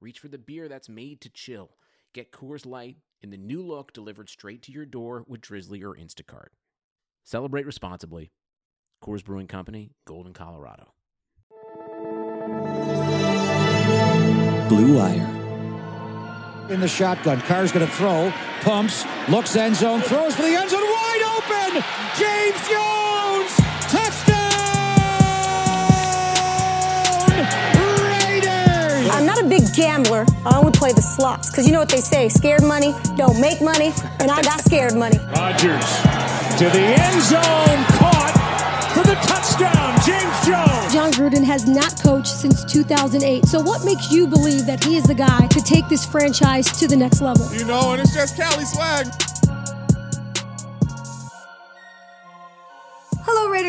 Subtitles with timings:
[0.00, 1.70] reach for the beer that's made to chill.
[2.14, 5.94] Get Coors Light in the new look delivered straight to your door with Drizly or
[5.94, 6.48] Instacart.
[7.24, 8.32] Celebrate responsibly.
[9.04, 10.92] Coors Brewing Company, Golden, Colorado.
[14.68, 15.36] Blue Wire.
[16.70, 17.40] in the shotgun.
[17.42, 21.82] Carr's going to throw, pumps, looks end zone, throws for the end zone, wide open.
[22.18, 23.09] James Jones,
[29.44, 30.26] a big gambler.
[30.44, 33.60] I only play the slots because you know what they say: scared money don't make
[33.60, 35.18] money, and I got scared money.
[35.34, 35.86] Rodgers
[36.58, 38.34] to the end zone, caught
[38.94, 39.96] for the touchdown.
[40.04, 40.92] James Jones.
[40.92, 43.46] Jon Gruden has not coached since 2008.
[43.46, 46.86] So, what makes you believe that he is the guy to take this franchise to
[46.86, 47.52] the next level?
[47.54, 49.06] You know, and it's just Cali swag.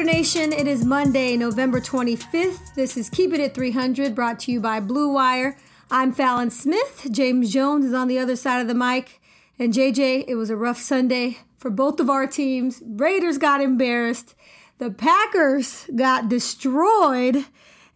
[0.02, 0.52] Raider Nation.
[0.52, 2.73] It is Monday, November 25th.
[2.73, 5.55] This is Keep It at 300, brought to you by Blue Wire.
[5.91, 7.07] I'm Fallon Smith.
[7.11, 9.22] James Jones is on the other side of the mic.
[9.59, 12.81] And JJ, it was a rough Sunday for both of our teams.
[12.83, 14.33] Raiders got embarrassed.
[14.79, 17.45] The Packers got destroyed.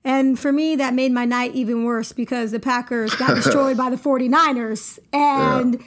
[0.04, 3.90] And for me, that made my night even worse because the Packers got destroyed by
[3.90, 5.00] the 49ers.
[5.12, 5.84] And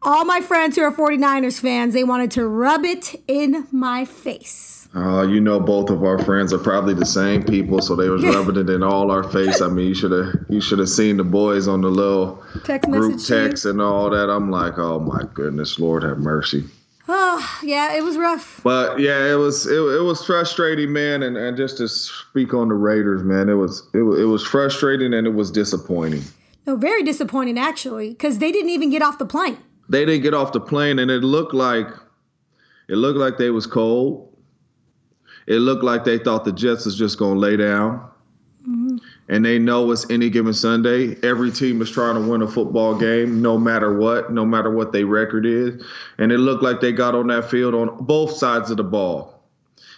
[0.00, 4.69] all my friends who are 49ers fans, they wanted to rub it in my face.
[4.94, 8.24] Uh, you know, both of our friends are probably the same people, so they was
[8.24, 9.60] rubbing it in all our face.
[9.60, 12.90] I mean, you should have you should have seen the boys on the little Text
[12.90, 14.28] group text and all that.
[14.28, 16.64] I'm like, oh my goodness, Lord have mercy.
[17.12, 18.60] Oh, yeah, it was rough.
[18.62, 21.22] But yeah, it was it, it was frustrating, man.
[21.22, 25.14] And, and just to speak on the Raiders, man, it was it, it was frustrating
[25.14, 26.22] and it was disappointing.
[26.66, 29.58] No, very disappointing actually, because they didn't even get off the plane.
[29.88, 31.86] They didn't get off the plane, and it looked like
[32.88, 34.29] it looked like they was cold.
[35.50, 38.08] It looked like they thought the Jets was just gonna lay down.
[38.62, 38.98] Mm-hmm.
[39.28, 41.16] And they know it's any given Sunday.
[41.24, 44.92] Every team is trying to win a football game, no matter what, no matter what
[44.92, 45.84] their record is.
[46.18, 49.39] And it looked like they got on that field on both sides of the ball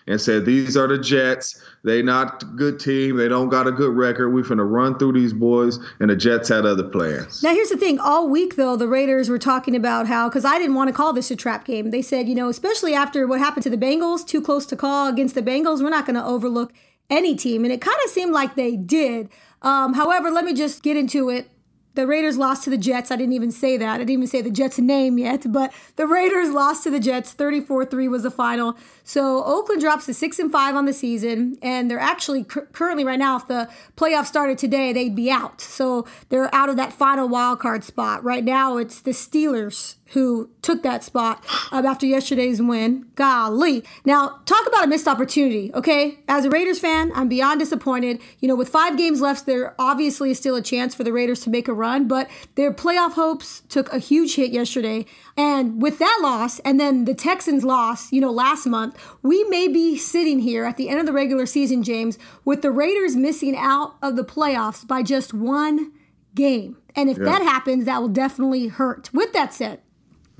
[0.06, 1.60] and said, These are the Jets.
[1.84, 3.16] They not good team.
[3.16, 4.30] They don't got a good record.
[4.30, 5.78] We finna run through these boys.
[6.00, 7.42] And the Jets had other plans.
[7.42, 10.58] Now, here's the thing all week, though, the Raiders were talking about how, because I
[10.58, 11.90] didn't want to call this a trap game.
[11.90, 15.08] They said, you know, especially after what happened to the Bengals, too close to call
[15.08, 16.72] against the Bengals, we're not to overlook
[17.10, 17.64] any team.
[17.64, 19.28] And it kind of seemed like they did.
[19.60, 21.48] Um, however, let me just get into it.
[21.94, 23.10] The Raiders lost to the Jets.
[23.10, 23.94] I didn't even say that.
[23.94, 27.32] I didn't even say the Jets' name yet, but the Raiders lost to the Jets.
[27.32, 28.76] 34 3 was the final.
[29.04, 33.04] So Oakland drops to 6 and 5 on the season, and they're actually cur- currently,
[33.04, 35.60] right now, if the playoffs started today, they'd be out.
[35.60, 38.24] So they're out of that final wild card spot.
[38.24, 43.06] Right now, it's the Steelers who took that spot um, after yesterday's win.
[43.14, 43.82] Golly.
[44.04, 46.18] Now, talk about a missed opportunity, okay?
[46.28, 48.20] As a Raiders fan, I'm beyond disappointed.
[48.38, 51.40] You know, with five games left, there obviously is still a chance for the Raiders
[51.40, 55.06] to make a run, but their playoff hopes took a huge hit yesterday.
[55.36, 59.66] And with that loss, and then the Texans loss, you know, last month, we may
[59.66, 63.56] be sitting here at the end of the regular season, James, with the Raiders missing
[63.56, 65.92] out of the playoffs by just one
[66.34, 66.76] game.
[66.94, 69.12] And if that happens, that will definitely hurt.
[69.14, 69.80] With that said,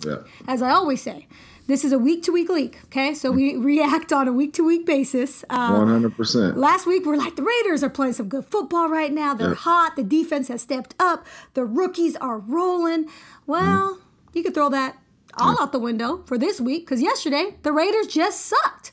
[0.05, 0.17] Yeah.
[0.49, 1.27] as I always say,
[1.69, 2.79] this is a week to week leak.
[2.87, 5.45] Okay, so we react on a week to week basis.
[5.49, 6.57] Um, 100%.
[6.57, 9.33] Last week we're like the Raiders are playing some good football right now.
[9.35, 9.95] They're hot.
[9.97, 11.25] The defense has stepped up.
[11.55, 13.09] The rookies are rolling.
[13.47, 13.99] Well,
[14.35, 14.99] you could throw that
[15.39, 18.93] all out the window for this week because yesterday the Raiders just sucked.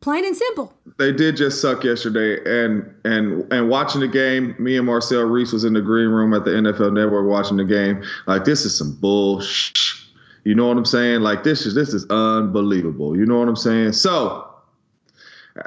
[0.00, 0.72] Plain and simple.
[0.98, 5.52] they did just suck yesterday and and and watching the game me and marcel reece
[5.52, 8.76] was in the green room at the nfl network watching the game like this is
[8.78, 10.05] some bullshit
[10.46, 11.22] you know what i'm saying?
[11.22, 13.16] Like this is this is unbelievable.
[13.16, 13.92] You know what i'm saying?
[13.92, 14.48] So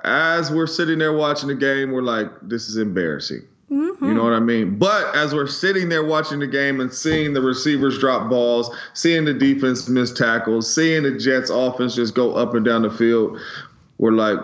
[0.06, 3.42] as we're sitting there watching the game we're like this is embarrassing.
[3.70, 4.06] Mm-hmm.
[4.06, 4.78] You know what I mean?
[4.78, 9.26] But as we're sitting there watching the game and seeing the receivers drop balls, seeing
[9.26, 13.38] the defense miss tackles, seeing the Jets offense just go up and down the field,
[14.00, 14.40] we're like,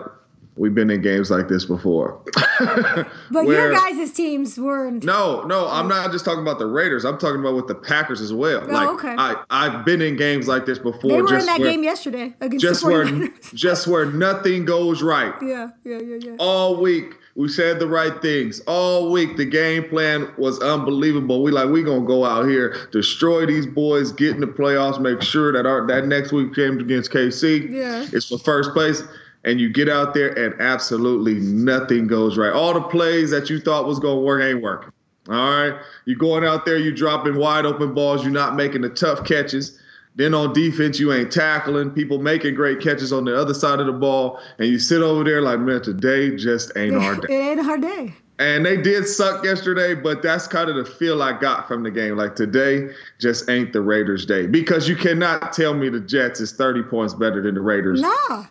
[0.56, 2.20] we've been in games like this before.
[2.58, 5.04] But Where- your guys' teams weren't.
[5.04, 7.04] No, no, I'm not just talking about the Raiders.
[7.04, 8.62] I'm talking about with the Packers as well.
[8.62, 9.14] Oh, like okay.
[9.18, 11.10] I, I've been in games like this before.
[11.10, 13.54] they were just in that where, game yesterday against just the where 49ers.
[13.54, 15.34] just where nothing goes right.
[15.42, 16.36] yeah, yeah, yeah, yeah.
[16.38, 19.36] All week, We said the right things all week.
[19.36, 21.42] The game plan was unbelievable.
[21.42, 25.20] We like we gonna go out here, destroy these boys, get in the playoffs, make
[25.20, 28.06] sure that our that next week game against KC Yeah.
[28.12, 29.02] is for first place.
[29.46, 32.52] And you get out there and absolutely nothing goes right.
[32.52, 34.92] All the plays that you thought was gonna work ain't working.
[35.28, 38.90] All right, you going out there, you dropping wide open balls, you're not making the
[38.90, 39.78] tough catches.
[40.14, 41.90] Then on defense, you ain't tackling.
[41.90, 45.24] People making great catches on the other side of the ball, and you sit over
[45.24, 47.34] there like, man, today just ain't our day.
[47.34, 48.14] it ain't hard day.
[48.38, 51.90] And they did suck yesterday, but that's kind of the feel I got from the
[51.90, 52.16] game.
[52.16, 56.52] Like today just ain't the Raiders' day because you cannot tell me the Jets is
[56.52, 58.02] 30 points better than the Raiders.
[58.02, 58.44] Nah.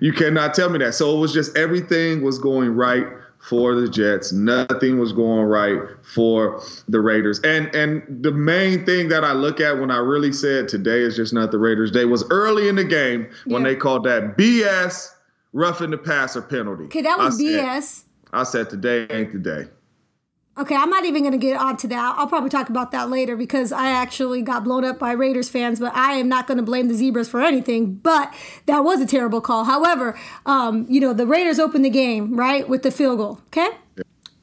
[0.00, 0.94] You cannot tell me that.
[0.94, 3.06] So it was just everything was going right
[3.38, 4.32] for the Jets.
[4.32, 7.40] Nothing was going right for the Raiders.
[7.40, 11.16] And and the main thing that I look at when I really said today is
[11.16, 13.68] just not the Raiders' day was early in the game when Yeah.
[13.70, 15.08] they called that BS
[15.52, 16.84] roughing the passer penalty.
[16.84, 18.04] Okay, that was I said- BS.
[18.32, 19.68] I said today ain't the day.
[20.60, 22.16] Okay, I'm not even going to get onto that.
[22.18, 25.80] I'll probably talk about that later because I actually got blown up by Raiders fans,
[25.80, 27.94] but I am not going to blame the Zebras for anything.
[27.94, 28.34] But
[28.66, 29.64] that was a terrible call.
[29.64, 33.70] However, um, you know, the Raiders opened the game, right, with the field goal, okay?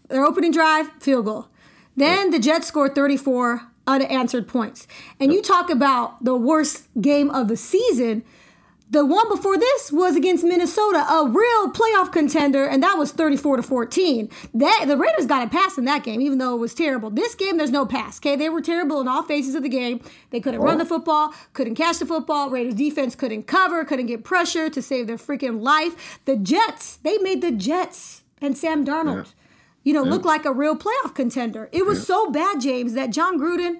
[0.07, 1.49] Their opening drive, field goal.
[1.95, 4.87] Then the Jets scored 34 unanswered points.
[5.19, 8.23] And you talk about the worst game of the season.
[8.89, 13.57] The one before this was against Minnesota, a real playoff contender, and that was 34
[13.57, 14.29] to 14.
[14.53, 17.09] That the Raiders got a pass in that game, even though it was terrible.
[17.09, 18.17] This game, there's no pass.
[18.19, 19.99] Okay, they were terrible in all phases of the game.
[20.29, 22.49] They couldn't run the football, couldn't catch the football.
[22.49, 26.19] Raiders defense couldn't cover, couldn't get pressure to save their freaking life.
[26.23, 29.33] The Jets, they made the Jets and Sam Darnold,
[29.83, 31.67] you know, look like a real playoff contender.
[31.73, 33.79] It was so bad, James, that Jon Gruden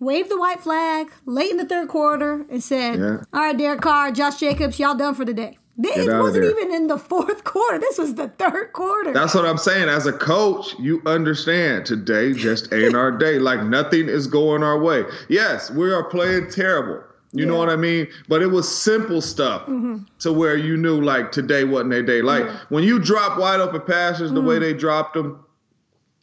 [0.00, 3.22] waved the white flag late in the third quarter and said, Yeah.
[3.32, 5.58] All right, Derek Carr, Josh Jacobs, y'all done for the day.
[5.80, 7.78] It wasn't even in the fourth quarter.
[7.78, 9.12] This was the third quarter.
[9.12, 9.88] That's what I'm saying.
[9.88, 13.38] As a coach, you understand today just ain't our day.
[13.38, 15.04] Like nothing is going our way.
[15.28, 17.04] Yes, we are playing terrible.
[17.32, 18.08] You know what I mean?
[18.26, 19.98] But it was simple stuff mm-hmm.
[20.20, 22.22] to where you knew like today wasn't their day.
[22.22, 24.60] Like when you drop wide open passes the way mm.
[24.60, 25.44] they dropped them,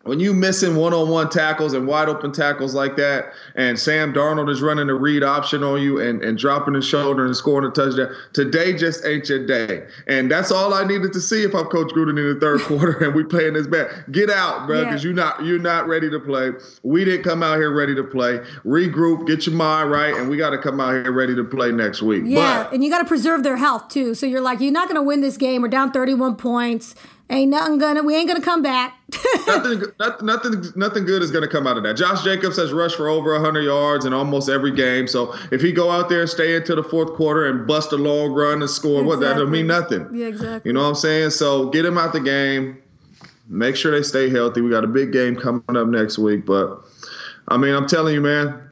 [0.05, 4.61] when you missing one-on-one tackles and wide open tackles like that, and Sam Darnold is
[4.61, 8.13] running a read option on you and, and dropping his shoulder and scoring a touchdown,
[8.31, 9.83] today just ain't your day.
[10.07, 13.03] And that's all I needed to see if I'm Coach Gruden in the third quarter
[13.03, 14.05] and we playing this bad.
[14.11, 14.85] Get out, bro, Yeah.
[14.89, 16.51] because you're not you're not ready to play.
[16.83, 18.39] We didn't come out here ready to play.
[18.63, 21.71] Regroup, get your mind right, and we got to come out here ready to play
[21.71, 22.23] next week.
[22.27, 24.13] yeah, But and you got to preserve their health too.
[24.13, 25.63] So you're like, you're not going to win this game.
[25.63, 26.93] We're down 31 points.
[27.30, 28.04] Ain't nothing gonna.
[28.04, 29.00] We ain't gonna come back.
[29.48, 31.95] nothing, nothing, nothing, nothing good is to come out of that.
[31.95, 35.07] Josh Jacobs has rushed for over 100 yards in almost every game.
[35.07, 37.95] So if he go out there and stay into the fourth quarter and bust a
[37.95, 40.07] long run and score, what that don't mean nothing.
[40.13, 40.69] yeah, exactly.
[40.69, 41.31] You know what I'm saying?
[41.31, 42.81] So get him out the game.
[43.48, 44.62] Make sure they stay healthy.
[44.62, 46.83] We got a big game coming up next week, but
[47.48, 48.69] I mean, I'm telling you, man,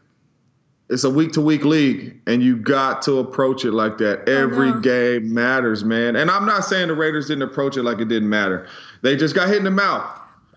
[0.93, 4.29] it's a week to week league, and you got to approach it like that.
[4.29, 4.79] Every know.
[4.79, 6.15] game matters, man.
[6.15, 8.67] And I'm not saying the Raiders didn't approach it like it didn't matter.
[9.01, 10.07] They just got hit in the mouth.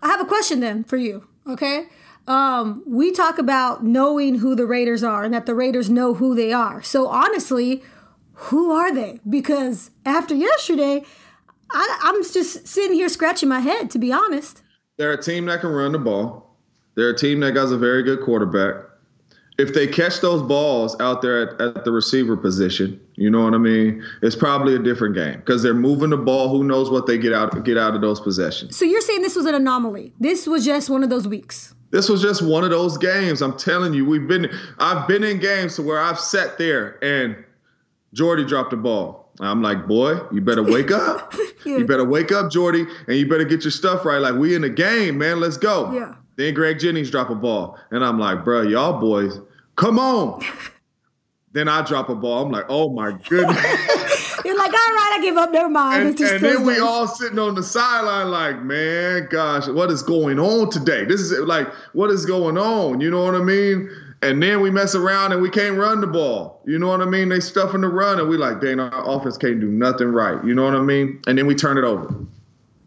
[0.03, 1.27] I have a question then for you.
[1.49, 1.87] Okay.
[2.27, 6.35] Um, we talk about knowing who the Raiders are and that the Raiders know who
[6.35, 6.83] they are.
[6.83, 7.83] So honestly,
[8.35, 9.21] who are they?
[9.29, 11.03] Because after yesterday,
[11.71, 14.63] I, I'm just sitting here scratching my head, to be honest.
[14.99, 16.59] They're a team that can run the ball.
[16.95, 18.87] They're a team that has a very good quarterback.
[19.59, 23.55] If they catch those balls out there at, at the receiver position, you know what
[23.55, 24.05] I mean?
[24.23, 26.51] It's probably a different game because they're moving the ball.
[26.51, 28.77] Who knows what they get out get out of those possessions?
[28.77, 30.13] So you're saying this was an anomaly?
[30.21, 31.75] This was just one of those weeks?
[31.91, 33.41] This was just one of those games.
[33.41, 37.43] I'm telling you, we've been I've been in games to where I've sat there and
[38.13, 39.31] Jordy dropped the ball.
[39.41, 41.35] I'm like, boy, you better wake up.
[41.65, 41.79] Yeah.
[41.79, 44.19] You better wake up, Jordy, and you better get your stuff right.
[44.19, 45.41] Like we in the game, man.
[45.41, 45.93] Let's go.
[45.93, 46.15] Yeah.
[46.37, 49.41] Then Greg Jennings drop a ball, and I'm like, bro, y'all boys,
[49.77, 50.43] come on.
[51.53, 52.45] then I drop a ball.
[52.45, 53.57] I'm like, oh my goodness.
[54.45, 55.51] You're like, all right, I give up.
[55.51, 56.03] Never mind.
[56.03, 60.39] and, and then we all sitting on the sideline like, man, gosh, what is going
[60.39, 61.05] on today?
[61.05, 63.01] This is like, what is going on?
[63.01, 63.91] You know what I mean?
[64.23, 66.63] And then we mess around and we can't run the ball.
[66.67, 67.29] You know what I mean?
[67.29, 70.43] They stuffing the run and we like, dang, our offense can't do nothing right.
[70.45, 71.21] You know what I mean?
[71.27, 72.15] And then we turn it over.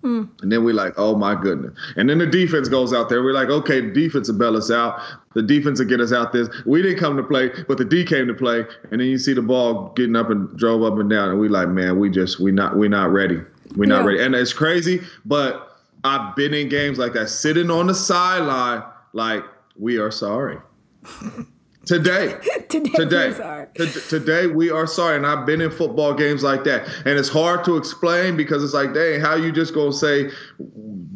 [0.03, 0.29] Mm.
[0.41, 1.77] And then we're like, oh my goodness.
[1.97, 3.21] And then the defense goes out there.
[3.21, 5.01] We're like, okay, the defense will bail us out.
[5.33, 6.47] The defense will get us out this.
[6.65, 8.63] We didn't come to play, but the D came to play.
[8.91, 11.29] And then you see the ball getting up and drove up and down.
[11.29, 13.41] And we like, man, we just we not we're not ready.
[13.75, 14.23] We're not ready.
[14.23, 15.69] And it's crazy, but
[16.03, 19.43] I've been in games like that, sitting on the sideline, like,
[19.77, 20.57] we are sorry.
[21.89, 22.35] Today,
[22.69, 23.67] Today, today, we're sorry.
[23.75, 27.29] T- today we are sorry, and I've been in football games like that, and it's
[27.29, 30.29] hard to explain because it's like, dang, how you just gonna say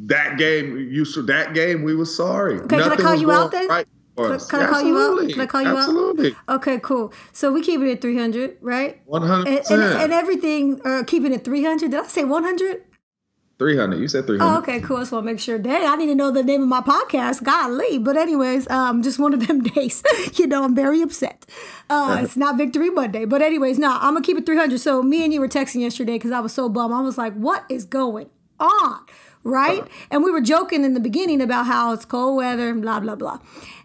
[0.07, 0.75] that game?
[0.91, 2.55] You that game we were sorry.
[2.55, 3.67] Okay, can I call you out then?
[3.67, 3.85] Right
[4.17, 5.29] Can- can I call you out?
[5.29, 5.77] Can I call you out?
[5.77, 6.35] Absolutely.
[6.49, 7.13] Okay, cool.
[7.33, 8.99] So we keep it at 300, right?
[9.05, 11.91] One hundred And, and, and everything, uh, keeping it 300.
[11.91, 12.83] Did I say 100?
[13.59, 13.99] Three hundred.
[13.99, 14.53] You said three hundred.
[14.55, 14.97] Oh, okay, cool.
[14.97, 15.59] I just want to make sure.
[15.59, 17.43] Dang, I need to know the name of my podcast.
[17.43, 17.99] Golly.
[17.99, 20.01] But anyways, um, just one of them days.
[20.33, 21.45] you know, I'm very upset.
[21.89, 23.25] Uh, it's not Victory Monday.
[23.25, 24.79] But anyways, no, I'm gonna keep it 300.
[24.79, 26.93] So me and you were texting yesterday because I was so bummed.
[26.93, 28.29] I was like, what is going
[28.59, 29.05] on?
[29.43, 29.83] Right?
[30.09, 33.15] And we were joking in the beginning about how it's cold weather and blah blah
[33.15, 33.39] blah.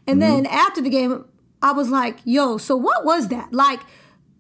[0.06, 1.26] And then after the game,
[1.60, 3.52] I was like, yo, so what was that?
[3.52, 3.80] Like,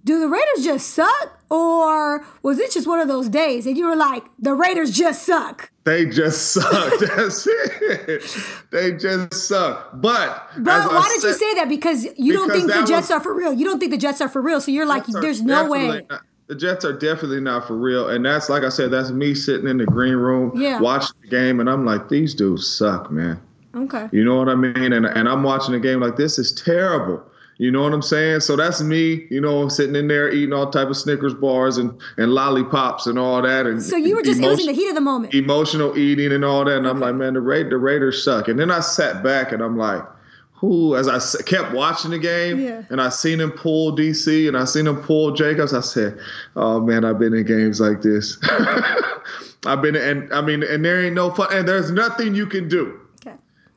[0.08, 1.38] do the Raiders just suck?
[1.50, 3.66] Or was it just one of those days?
[3.66, 5.70] And you were like, the Raiders just suck.
[5.84, 6.92] They just suck.
[7.00, 8.22] That's it.
[8.70, 9.90] They just suck.
[9.94, 11.68] But But why did you say that?
[11.68, 13.52] Because you don't think the Jets was- are for real.
[13.52, 14.60] You don't think the Jets are for real.
[14.60, 16.02] So you're like, Jets there's no way.
[16.10, 19.34] not- the Jets are definitely not for real, and that's like I said, that's me
[19.34, 20.80] sitting in the green room Yeah.
[20.80, 23.38] watching the game, and I'm like, these dudes suck, man.
[23.76, 24.08] Okay.
[24.12, 24.94] You know what I mean?
[24.94, 27.22] And and I'm watching the game like this is terrible.
[27.60, 28.40] You know what I'm saying?
[28.40, 31.92] So that's me, you know, sitting in there eating all type of Snickers bars and,
[32.16, 33.66] and lollipops and all that.
[33.66, 35.34] And So you were just, it was in the heat of the moment.
[35.34, 36.76] emotional eating and all that.
[36.78, 38.46] And I'm like, man, the Ra- the Raiders suck.
[38.46, 40.04] And then I sat back and I'm like,
[40.52, 40.94] who?
[40.94, 42.82] As I s- kept watching the game, Yeah.
[42.90, 45.74] and I seen him pull DC and I seen him pull Jacobs.
[45.74, 46.16] I said,
[46.54, 48.38] oh man, I've been in games like this.
[49.66, 52.68] I've been, and I mean, and there ain't no fun, and there's nothing you can
[52.68, 53.00] do.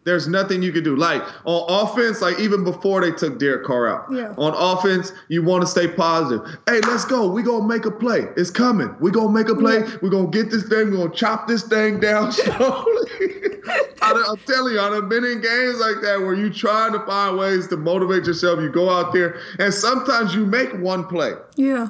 [0.03, 0.95] There's nothing you can do.
[0.95, 4.05] Like on offense, like even before they took Derek Carr out.
[4.11, 4.33] Yeah.
[4.37, 6.45] On offense, you want to stay positive.
[6.67, 7.27] Hey, let's go.
[7.27, 8.27] we gonna make a play.
[8.35, 8.95] It's coming.
[8.99, 9.79] we gonna make a play.
[9.79, 9.97] Yeah.
[10.01, 13.09] We're gonna get this thing, we're gonna chop this thing down slowly.
[14.01, 17.37] I, I'm telling you, I've been in games like that where you trying to find
[17.37, 18.59] ways to motivate yourself.
[18.59, 21.33] You go out there and sometimes you make one play.
[21.55, 21.89] Yeah.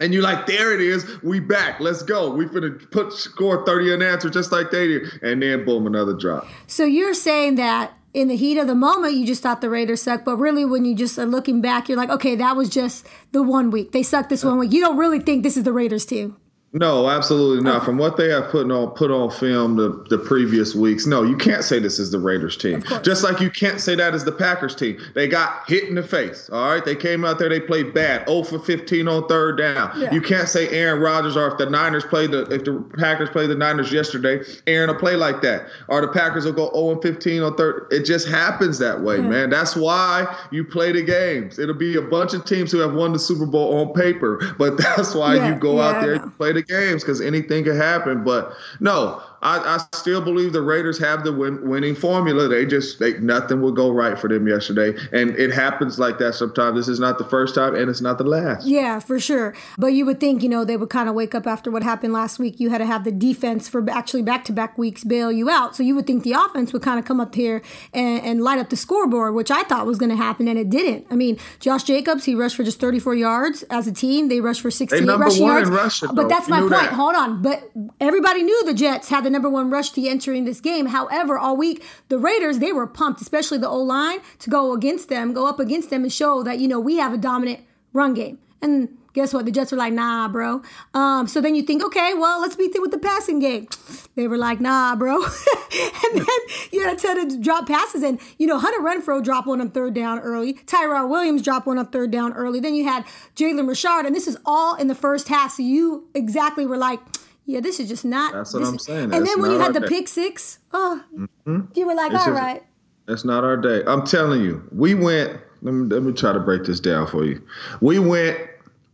[0.00, 1.22] And you're like, there it is.
[1.22, 1.80] We back.
[1.80, 2.30] Let's go.
[2.30, 5.22] We finna put score 30 unanswered just like they did.
[5.22, 6.46] And then boom, another drop.
[6.66, 10.02] So you're saying that in the heat of the moment, you just thought the Raiders
[10.02, 13.06] suck, but really, when you just are looking back, you're like, okay, that was just
[13.32, 13.92] the one week.
[13.92, 14.72] They sucked this one week.
[14.72, 16.36] You don't really think this is the Raiders team.
[16.74, 17.84] No, absolutely not.
[17.84, 21.36] From what they have put on put on film the, the previous weeks, no, you
[21.36, 22.82] can't say this is the Raiders team.
[23.02, 24.98] Just like you can't say that is the Packers team.
[25.14, 26.50] They got hit in the face.
[26.50, 26.84] All right.
[26.84, 28.26] They came out there, they played bad.
[28.28, 29.92] 0 for 15 on third down.
[29.96, 30.12] Yeah.
[30.12, 33.50] You can't say Aaron Rodgers or if the Niners played the if the Packers played
[33.50, 35.68] the Niners yesterday, Aaron will play like that.
[35.86, 37.86] Or the Packers will go 0 and 15 on third.
[37.92, 39.48] It just happens that way, man.
[39.48, 41.60] That's why you play the games.
[41.60, 44.76] It'll be a bunch of teams who have won the Super Bowl on paper, but
[44.78, 47.76] that's why Yeah, you go yeah, out there and play the games because anything can
[47.76, 48.24] happen.
[48.24, 52.48] But no, I, I still believe the Raiders have the win, winning formula.
[52.48, 56.34] They just they, nothing will go right for them yesterday, and it happens like that
[56.34, 56.76] sometimes.
[56.76, 58.66] This is not the first time, and it's not the last.
[58.66, 59.54] Yeah, for sure.
[59.76, 62.14] But you would think, you know, they would kind of wake up after what happened
[62.14, 62.58] last week.
[62.58, 65.76] You had to have the defense for actually back to back weeks bail you out.
[65.76, 67.60] So you would think the offense would kind of come up here
[67.92, 70.70] and, and light up the scoreboard, which I thought was going to happen, and it
[70.70, 71.06] didn't.
[71.10, 74.30] I mean, Josh Jacobs, he rushed for just 34 yards as a team.
[74.30, 75.68] They rushed for 68 rushing yards.
[75.68, 76.28] rushing, but though.
[76.28, 76.70] that's You my point.
[76.70, 76.92] that.
[76.94, 77.42] Hold on.
[77.42, 77.70] But
[78.00, 80.86] everybody knew the Jets had the number one rush to entering this game.
[80.86, 85.10] However, all week, the Raiders, they were pumped, especially the O line, to go against
[85.10, 87.60] them, go up against them and show that, you know, we have a dominant
[87.92, 88.38] run game.
[88.62, 89.44] And guess what?
[89.44, 90.62] The Jets were like, nah, bro.
[90.94, 93.68] Um, so then you think, okay, well, let's beat them with the passing game.
[94.16, 95.16] They were like, nah, bro.
[95.24, 96.38] and then
[96.70, 98.04] you had a ton of drop passes.
[98.04, 100.52] And, you know, Hunter Renfrow dropped one on third down early.
[100.52, 102.60] Tyrell Williams dropped one on third down early.
[102.60, 104.06] Then you had Jalen Richard.
[104.06, 105.54] And this is all in the first half.
[105.54, 107.00] So you exactly were like,
[107.46, 108.32] yeah, this is just not.
[108.32, 109.14] That's what I'm is- saying.
[109.14, 109.88] And then when you had the day.
[109.88, 111.60] pick six, oh, mm-hmm.
[111.74, 112.62] you were like, This all is- right.
[113.06, 113.82] That's not our day.
[113.86, 115.38] I'm telling you, we went.
[115.60, 117.42] Let me, let me try to break this down for you.
[117.80, 118.38] We went.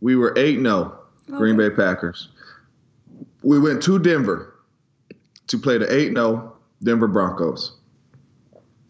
[0.01, 2.29] We were eight 0 Green Bay Packers.
[3.43, 4.55] We went to Denver
[5.47, 6.53] to play the eight 0
[6.83, 7.77] Denver Broncos.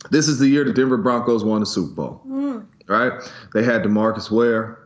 [0.10, 2.22] This is the year the Denver Broncos won the Super Bowl.
[2.28, 2.66] Mm.
[2.88, 3.12] Right?
[3.54, 4.80] They had Demarcus Ware.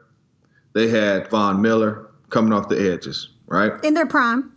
[0.73, 3.29] They had Von Miller coming off the edges.
[3.47, 3.71] Right?
[3.83, 4.51] In their prime.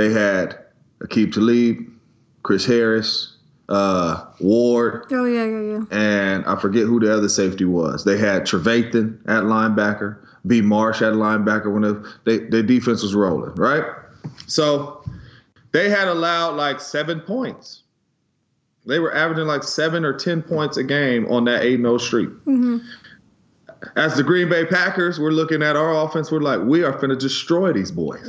[0.00, 0.58] They had
[1.02, 1.76] Aqib Talib,
[2.42, 3.36] Chris Harris,
[3.68, 5.84] uh, Ward, Oh, yeah, yeah, yeah.
[5.90, 8.06] and I forget who the other safety was.
[8.06, 10.16] They had Trevathan at linebacker,
[10.46, 10.62] B.
[10.62, 13.84] Marsh at linebacker when the, they, their defense was rolling, right?
[14.46, 15.04] So
[15.72, 17.82] they had allowed like seven points.
[18.86, 22.30] They were averaging like seven or 10 points a game on that 8 0 streak.
[23.96, 26.30] As the Green Bay Packers, we're looking at our offense.
[26.30, 28.28] We're like, we are going to destroy these boys.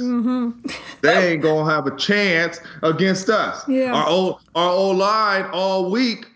[1.01, 3.67] they ain't going to have a chance against us.
[3.67, 3.93] Yeah.
[3.93, 6.27] Our old, our old line all week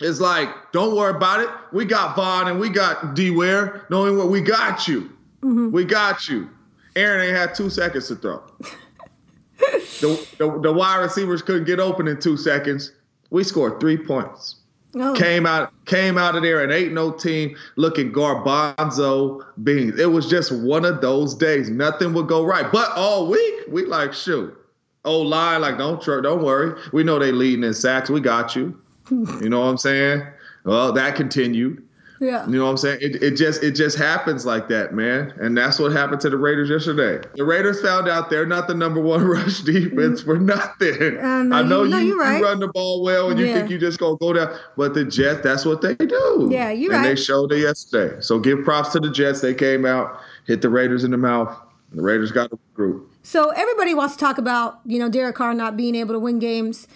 [0.00, 1.48] is like, don't worry about it.
[1.72, 5.10] We got Von and we got D Ware, knowing what we got you.
[5.42, 5.70] Mm-hmm.
[5.70, 6.50] We got you.
[6.94, 8.42] Aaron ain't had two seconds to throw.
[9.58, 12.92] the, the, the wide receivers couldn't get open in two seconds.
[13.30, 14.56] We scored three points.
[14.98, 15.14] Oh.
[15.14, 19.98] Came out came out of there an 8-0 team looking garbanzo beans.
[20.00, 21.68] It was just one of those days.
[21.68, 22.70] Nothing would go right.
[22.72, 24.56] But all week, we like, shoot.
[25.04, 26.80] Oh line, like don't don't worry.
[26.92, 28.10] We know they leading in sacks.
[28.10, 28.80] We got you.
[29.10, 30.26] you know what I'm saying?
[30.64, 31.85] Well, that continued.
[32.20, 32.46] Yeah.
[32.46, 32.98] You know what I'm saying?
[33.00, 35.32] It, it just it just happens like that, man.
[35.40, 37.26] And that's what happened to the Raiders yesterday.
[37.34, 41.18] The Raiders found out they're not the number one rush defense for nothing.
[41.18, 42.38] Uh, no, I know you, no, you, right.
[42.38, 45.04] you, run the ball well and you think you just gonna go down, but the
[45.04, 46.48] Jets, that's what they do.
[46.50, 47.14] Yeah, you and right.
[47.14, 48.20] they showed it yesterday.
[48.20, 49.40] So give props to the Jets.
[49.40, 51.56] They came out, hit the Raiders in the mouth.
[51.92, 53.10] The Raiders got the group.
[53.22, 56.38] So everybody wants to talk about, you know, Derek Carr not being able to win
[56.38, 56.86] games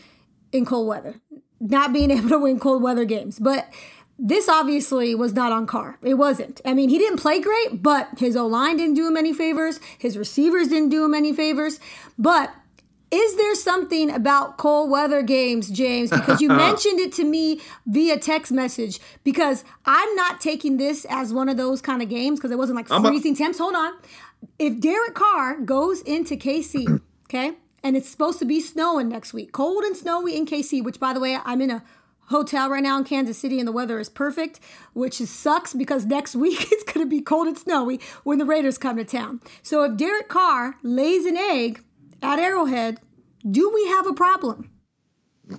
[0.52, 1.14] in cold weather,
[1.58, 3.38] not being able to win cold weather games.
[3.38, 3.68] But
[4.22, 5.96] this obviously was not on Carr.
[6.02, 6.60] It wasn't.
[6.64, 9.80] I mean, he didn't play great, but his O line didn't do him any favors.
[9.98, 11.80] His receivers didn't do him any favors.
[12.18, 12.52] But
[13.10, 16.10] is there something about cold weather games, James?
[16.10, 19.00] Because you mentioned it to me via text message.
[19.24, 22.76] Because I'm not taking this as one of those kind of games because it wasn't
[22.76, 23.58] like freezing a- temps.
[23.58, 23.94] Hold on.
[24.58, 29.52] If Derek Carr goes into KC, okay, and it's supposed to be snowing next week,
[29.52, 31.82] cold and snowy in KC, which by the way, I'm in a
[32.30, 34.60] hotel right now in Kansas City and the weather is perfect,
[34.94, 38.44] which is, sucks because next week it's going to be cold and snowy when the
[38.44, 39.40] Raiders come to town.
[39.62, 41.84] So if Derek Carr lays an egg
[42.22, 43.00] at Arrowhead,
[43.48, 44.69] do we have a problem?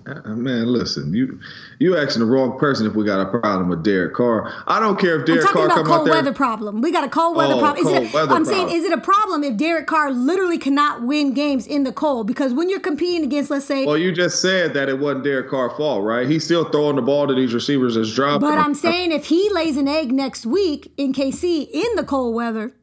[0.06, 1.38] Uh, man, listen, you
[1.78, 4.52] you asking the wrong person if we got a problem with Derek Carr.
[4.66, 6.14] I don't care if Derek Carr come cold out there.
[6.14, 6.80] weather problem.
[6.80, 7.84] We got a cold weather oh, problem.
[7.84, 8.36] Cold it a, cold weather problem.
[8.36, 8.68] I'm problem.
[8.68, 12.26] saying, is it a problem if Derek Carr literally cannot win games in the cold?
[12.26, 15.50] Because when you're competing against, let's say, well, you just said that it wasn't Derek
[15.50, 16.28] Carr's fault, right?
[16.28, 18.48] He's still throwing the ball to these receivers as dropping.
[18.48, 22.34] But I'm saying if he lays an egg next week in KC in the cold
[22.34, 22.74] weather,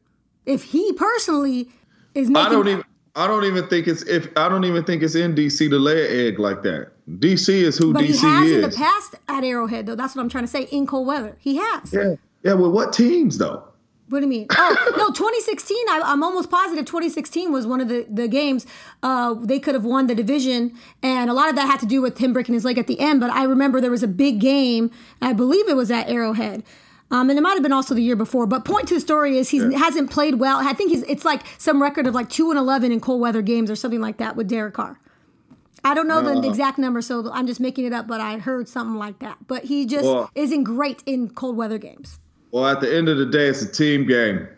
[0.46, 1.68] if he personally
[2.14, 2.84] is making, I don't even.
[3.16, 6.06] I don't even think it's if I don't even think it's in DC to lay
[6.06, 6.92] an egg like that.
[7.18, 8.20] DC is who but DC is.
[8.20, 8.52] he has is.
[8.64, 9.94] in the past at Arrowhead though.
[9.94, 10.62] That's what I'm trying to say.
[10.64, 11.92] In cold weather, he has.
[11.92, 12.54] Yeah, yeah.
[12.54, 13.64] With what teams though?
[14.08, 14.46] What do you mean?
[14.50, 15.76] Oh no, 2016.
[15.88, 18.66] I, am almost positive 2016 was one of the the games.
[19.02, 22.02] Uh, they could have won the division, and a lot of that had to do
[22.02, 23.20] with him breaking his leg at the end.
[23.20, 24.90] But I remember there was a big game.
[25.22, 26.64] I believe it was at Arrowhead.
[27.12, 28.46] Um, and it might have been also the year before.
[28.46, 29.78] But point to the story is he yeah.
[29.78, 30.58] hasn't played well.
[30.58, 33.42] I think he's it's like some record of like two and eleven in cold weather
[33.42, 34.98] games or something like that with Derek Carr.
[35.84, 38.06] I don't know uh, the exact number, so I'm just making it up.
[38.06, 39.38] But I heard something like that.
[39.46, 42.18] But he just well, isn't great in cold weather games.
[42.52, 44.48] Well, at the end of the day, it's a team game,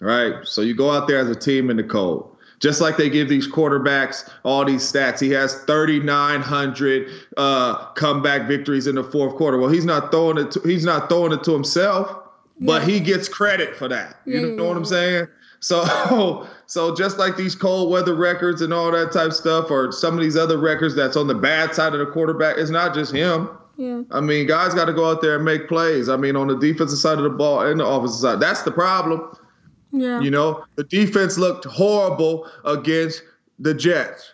[0.00, 0.34] right?
[0.44, 2.36] So you go out there as a team in the cold.
[2.58, 8.86] Just like they give these quarterbacks all these stats, he has 3,900 uh, comeback victories
[8.86, 9.58] in the fourth quarter.
[9.58, 10.52] Well, he's not throwing it.
[10.52, 12.08] To, he's not throwing it to himself,
[12.58, 12.66] yeah.
[12.66, 14.20] but he gets credit for that.
[14.24, 15.28] You yeah, know yeah, what I'm saying?
[15.60, 20.14] So, so just like these cold weather records and all that type stuff, or some
[20.14, 23.12] of these other records that's on the bad side of the quarterback, it's not just
[23.12, 23.48] him.
[23.76, 24.02] Yeah.
[24.10, 26.08] I mean, guys got to go out there and make plays.
[26.08, 28.70] I mean, on the defensive side of the ball and the offensive side, that's the
[28.70, 29.36] problem.
[29.92, 30.20] Yeah.
[30.20, 33.22] You know, the defense looked horrible against
[33.58, 34.32] the Jets.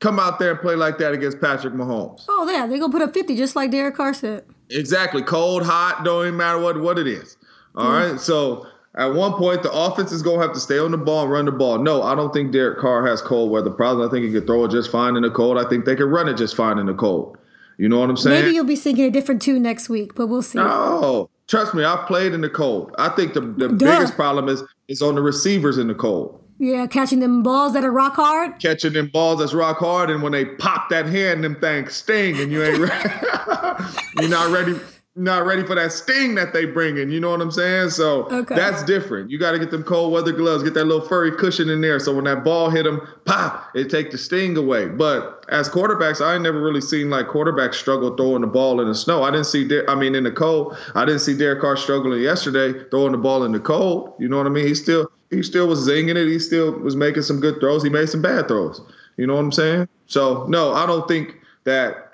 [0.00, 2.24] Come out there and play like that against Patrick Mahomes.
[2.28, 4.44] Oh, yeah, they're gonna put up 50 just like Derek Carr said.
[4.70, 5.22] Exactly.
[5.22, 7.36] Cold, hot, don't even matter what, what it is.
[7.74, 8.20] All right.
[8.20, 11.24] So at one point, the offense is going to have to stay on the ball
[11.24, 11.78] and run the ball.
[11.78, 14.08] No, I don't think Derek Carr has cold weather problems.
[14.08, 15.58] I think he can throw it just fine in the cold.
[15.58, 17.36] I think they can run it just fine in the cold.
[17.76, 18.42] You know what I'm saying?
[18.42, 20.58] Maybe you'll be singing a different tune next week, but we'll see.
[20.58, 22.94] No, trust me, I've played in the cold.
[22.96, 26.42] I think the, the biggest problem is is on the receivers in the cold.
[26.58, 28.58] Yeah, catching them balls that are rock hard.
[28.60, 32.40] Catching them balls that's rock hard, and when they pop that hand, them things sting,
[32.40, 33.10] and you ain't ready.
[34.20, 34.80] You're not ready
[35.16, 37.10] not ready for that sting that they bring in.
[37.10, 37.88] You know what I'm saying?
[37.90, 38.54] So okay.
[38.54, 39.30] that's different.
[39.30, 41.98] You got to get them cold weather gloves, get that little furry cushion in there.
[41.98, 44.86] So when that ball hit them, pop, it take the sting away.
[44.86, 48.94] But as quarterbacks, I never really seen like quarterbacks struggle throwing the ball in the
[48.94, 49.22] snow.
[49.22, 50.76] I didn't see, Der- I mean, in the cold.
[50.94, 54.12] I didn't see Derek Carr struggling yesterday throwing the ball in the cold.
[54.18, 54.66] You know what I mean?
[54.66, 56.28] He still, he still was zinging it.
[56.28, 57.82] He still was making some good throws.
[57.82, 58.82] He made some bad throws.
[59.16, 59.88] You know what I'm saying?
[60.08, 62.05] So no, I don't think that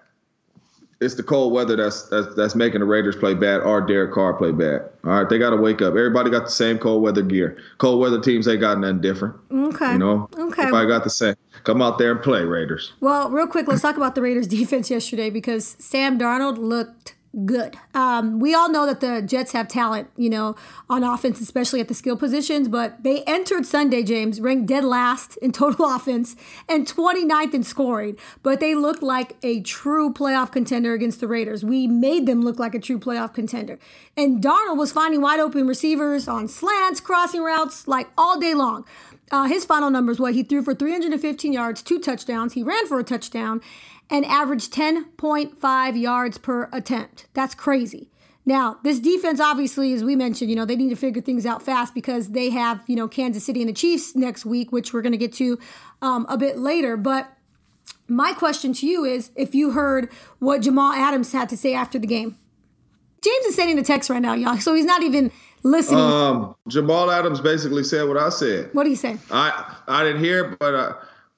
[1.03, 4.35] it's the cold weather that's, that's that's making the Raiders play bad or Derek Carr
[4.35, 4.83] play bad.
[5.05, 5.91] All right, they got to wake up.
[5.91, 7.59] Everybody got the same cold weather gear.
[7.79, 9.35] Cold weather teams ain't got nothing different.
[9.53, 9.93] Okay.
[9.93, 10.29] You know.
[10.39, 10.69] Okay.
[10.69, 11.35] If I got the same,
[11.65, 12.93] come out there and play Raiders.
[13.01, 17.15] Well, real quick, let's talk about the Raiders defense yesterday because Sam Darnold looked
[17.47, 17.77] good.
[17.95, 20.55] Um, we all know that the Jets have talent, you know,
[20.91, 25.37] on offense, especially at the skill positions, but they entered Sunday, James, ranked dead last
[25.39, 26.37] in total offense
[26.69, 31.65] and 29th in scoring, but they looked like a true playoff contender against the Raiders.
[31.65, 33.79] We made them look like a true playoff contender.
[34.17, 38.85] And Darnold was finding wide open receivers on slants, crossing routes, like all day long.
[39.33, 42.53] Uh, his final numbers, what he threw for 315 yards, two touchdowns.
[42.53, 43.63] He ran for a touchdown
[44.11, 47.27] and averaged 10.5 yards per attempt.
[47.33, 48.11] That's crazy.
[48.45, 51.63] Now, this defense, obviously, as we mentioned, you know, they need to figure things out
[51.63, 55.01] fast because they have, you know, Kansas City and the Chiefs next week, which we're
[55.01, 55.59] going to get to
[56.03, 56.97] um, a bit later.
[56.99, 57.33] But
[58.09, 61.99] my question to you is if you heard what Jamal Adams had to say after
[61.99, 62.37] the game.
[63.23, 65.31] James is sending a text right now, y'all, so he's not even
[65.63, 66.01] listening.
[66.01, 68.71] Um, Jamal Adams basically said what I said.
[68.73, 69.19] what do you say?
[69.31, 70.95] I I didn't hear, but uh,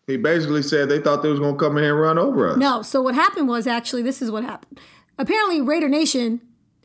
[0.06, 2.56] he basically said they thought they was gonna come in here and run over us.
[2.58, 2.82] No.
[2.82, 4.80] So what happened was actually this is what happened.
[5.18, 6.40] Apparently, Raider Nation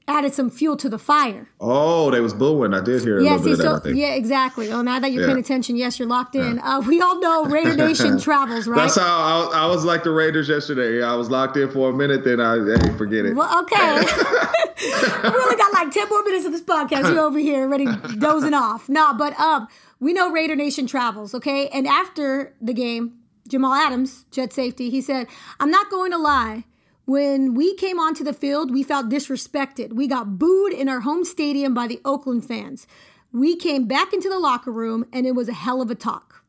[0.09, 1.47] added some fuel to the fire.
[1.61, 2.73] Oh, they was booing.
[2.73, 3.75] I did hear a Yeah, little see, bit of that.
[3.75, 3.97] I think.
[3.97, 4.71] yeah, exactly.
[4.71, 5.27] Oh, now that you're Yeah.
[5.27, 6.59] paying attention, yes, you're locked in.
[6.59, 8.77] Uh, we all know Raider Nation travels, right?
[8.77, 11.03] That's how I, was- I was like the Raiders yesterday.
[11.03, 13.35] I was locked in for a minute, then I hey, forget it.
[13.35, 14.01] Well, okay.
[14.81, 17.09] we only got like 10 more minutes of this podcast.
[17.13, 17.85] You're over here already
[18.17, 18.89] dozing off.
[18.89, 19.67] No, but um,
[19.99, 21.67] we know Raider Nation travels, okay?
[21.69, 23.15] And after the game,
[23.47, 25.27] Jamal Adams, jet safety, he said,
[25.59, 26.63] I'm not going to lie.
[27.09, 29.93] When we came onto the field, we felt disrespected.
[29.93, 32.85] We got booed in our home stadium by the Oakland fans.
[33.33, 36.43] We came back into the locker room and it was a hell of a talk.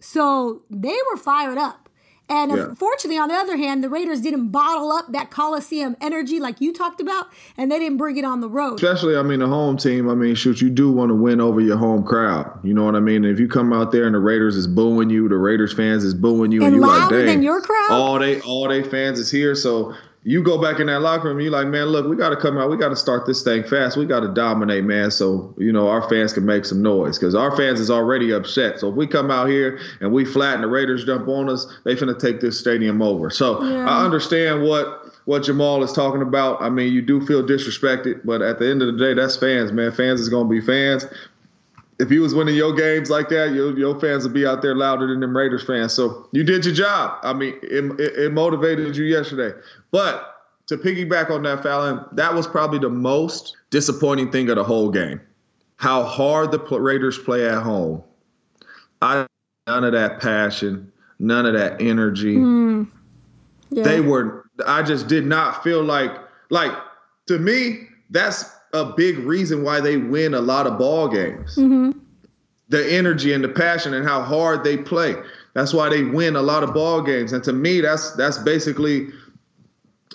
[0.00, 1.85] So they were fired up.
[2.28, 2.64] And Yeah.
[2.70, 6.72] unfortunately, on the other hand, the Raiders didn't bottle up that Coliseum energy like you
[6.72, 8.74] talked about, and they didn't bring it on the road.
[8.74, 10.08] Especially, I mean, the home team.
[10.08, 12.50] I mean, shoot, you do want to win over your home crowd.
[12.64, 13.24] You know what I mean?
[13.24, 16.14] If you come out there and the Raiders is booing you, the Raiders fans is
[16.14, 17.90] booing you, and, And you like, louder dang, than your crowd?
[17.92, 19.54] all they all they fans is here.
[19.54, 19.94] So
[20.26, 22.58] you go back in that locker room, you like, man, look, we got to come
[22.58, 25.12] out, we got to start this thing fast, we got to dominate, man.
[25.12, 28.80] So you know our fans can make some noise because our fans is already upset.
[28.80, 31.94] So if we come out here and we flatten the Raiders jump on us, they
[31.94, 33.30] finna take this stadium over.
[33.30, 36.60] So I understand what what Jamal is talking about.
[36.60, 39.70] I mean, you do feel disrespected, but at the end of the day, that's fans,
[39.70, 39.92] man.
[39.92, 41.06] Fans is gonna be fans.
[41.98, 44.74] If you was winning your games like that, your, your fans would be out there
[44.74, 45.94] louder than them Raiders fans.
[45.94, 47.18] So you did your job.
[47.22, 49.56] I mean, it, it, it motivated you yesterday.
[49.90, 50.34] But
[50.66, 54.90] to piggyback on that, Fallon, that was probably the most disappointing thing of the whole
[54.90, 55.20] game.
[55.76, 58.02] How hard the Raiders play at home.
[59.02, 59.26] I
[59.66, 62.84] none of that passion, none of that energy hmm.
[63.70, 63.82] Yeah.
[63.82, 66.12] they were i just did not feel like
[66.50, 66.72] like
[67.26, 71.98] to me that's a big reason why they win a lot of ball games mm-hmm.
[72.68, 75.14] the energy and the passion and how hard they play
[75.54, 79.08] that's why they win a lot of ball games and to me that's that's basically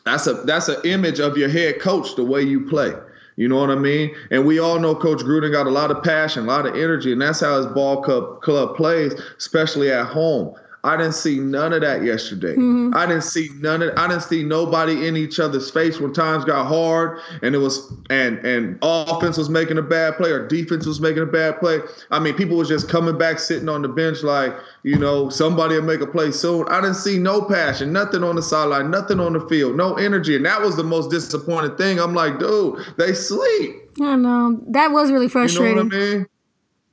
[0.05, 2.93] that's a that's an image of your head coach the way you play
[3.41, 4.13] you know what I mean?
[4.29, 7.11] And we all know Coach Gruden got a lot of passion, a lot of energy,
[7.11, 10.53] and that's how his ball club, club plays, especially at home.
[10.83, 12.55] I didn't see none of that yesterday.
[12.55, 12.95] Mm-hmm.
[12.95, 16.43] I didn't see none of I didn't see nobody in each other's face when times
[16.43, 20.85] got hard and it was and and offense was making a bad play or defense
[20.87, 21.79] was making a bad play.
[22.09, 25.75] I mean, people was just coming back sitting on the bench like, you know, somebody
[25.75, 26.67] will make a play soon.
[26.69, 30.35] I didn't see no passion, nothing on the sideline, nothing on the field, no energy.
[30.35, 31.99] And that was the most disappointing thing.
[31.99, 33.75] I'm like, dude, they sleep.
[34.01, 34.59] I know.
[34.67, 35.75] That was really You know frustrating.
[35.77, 36.27] what I mean?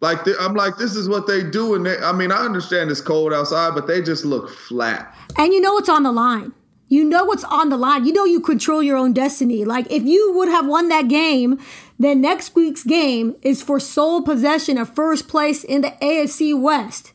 [0.00, 2.90] Like th- I'm like, this is what they do, and they, I mean, I understand
[2.90, 5.14] it's cold outside, but they just look flat.
[5.36, 6.52] And you know what's on the line.
[6.88, 8.06] You know what's on the line.
[8.06, 9.64] You know you control your own destiny.
[9.64, 11.60] Like if you would have won that game,
[11.98, 17.12] then next week's game is for sole possession of first place in the AFC West.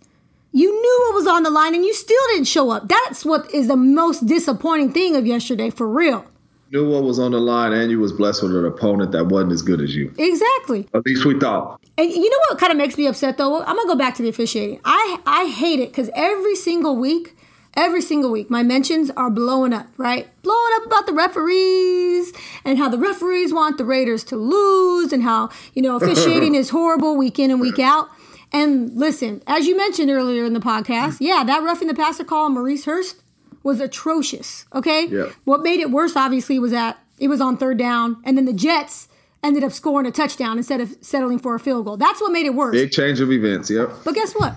[0.52, 2.88] You knew what was on the line and you still didn't show up.
[2.88, 6.28] That's what is the most disappointing thing of yesterday, for real.
[6.73, 9.51] Knew what was on the line, and you was blessed with an opponent that wasn't
[9.51, 10.12] as good as you.
[10.17, 10.89] Exactly.
[10.95, 11.79] At least we thought.
[11.99, 13.59] And you know what kind of makes me upset though?
[13.62, 14.79] I'm gonna go back to the officiating.
[14.83, 17.38] I I hate it because every single week,
[17.75, 20.27] every single week, my mentions are blowing up, right?
[20.41, 22.33] Blowing up about the referees
[22.65, 26.71] and how the referees want the Raiders to lose and how you know officiating is
[26.71, 28.09] horrible week in and week out.
[28.51, 32.49] And listen, as you mentioned earlier in the podcast, yeah, that roughing the passer call
[32.49, 33.22] Maurice Hurst
[33.63, 34.65] was atrocious.
[34.73, 35.30] Okay, Yeah.
[35.45, 38.54] what made it worse, obviously, was that it was on third down, and then the
[38.54, 39.08] Jets
[39.43, 41.97] ended up scoring a touchdown instead of settling for a field goal.
[41.97, 42.73] That's what made it worse.
[42.73, 43.69] Big change of events.
[43.69, 43.89] Yep.
[44.06, 44.54] But guess what?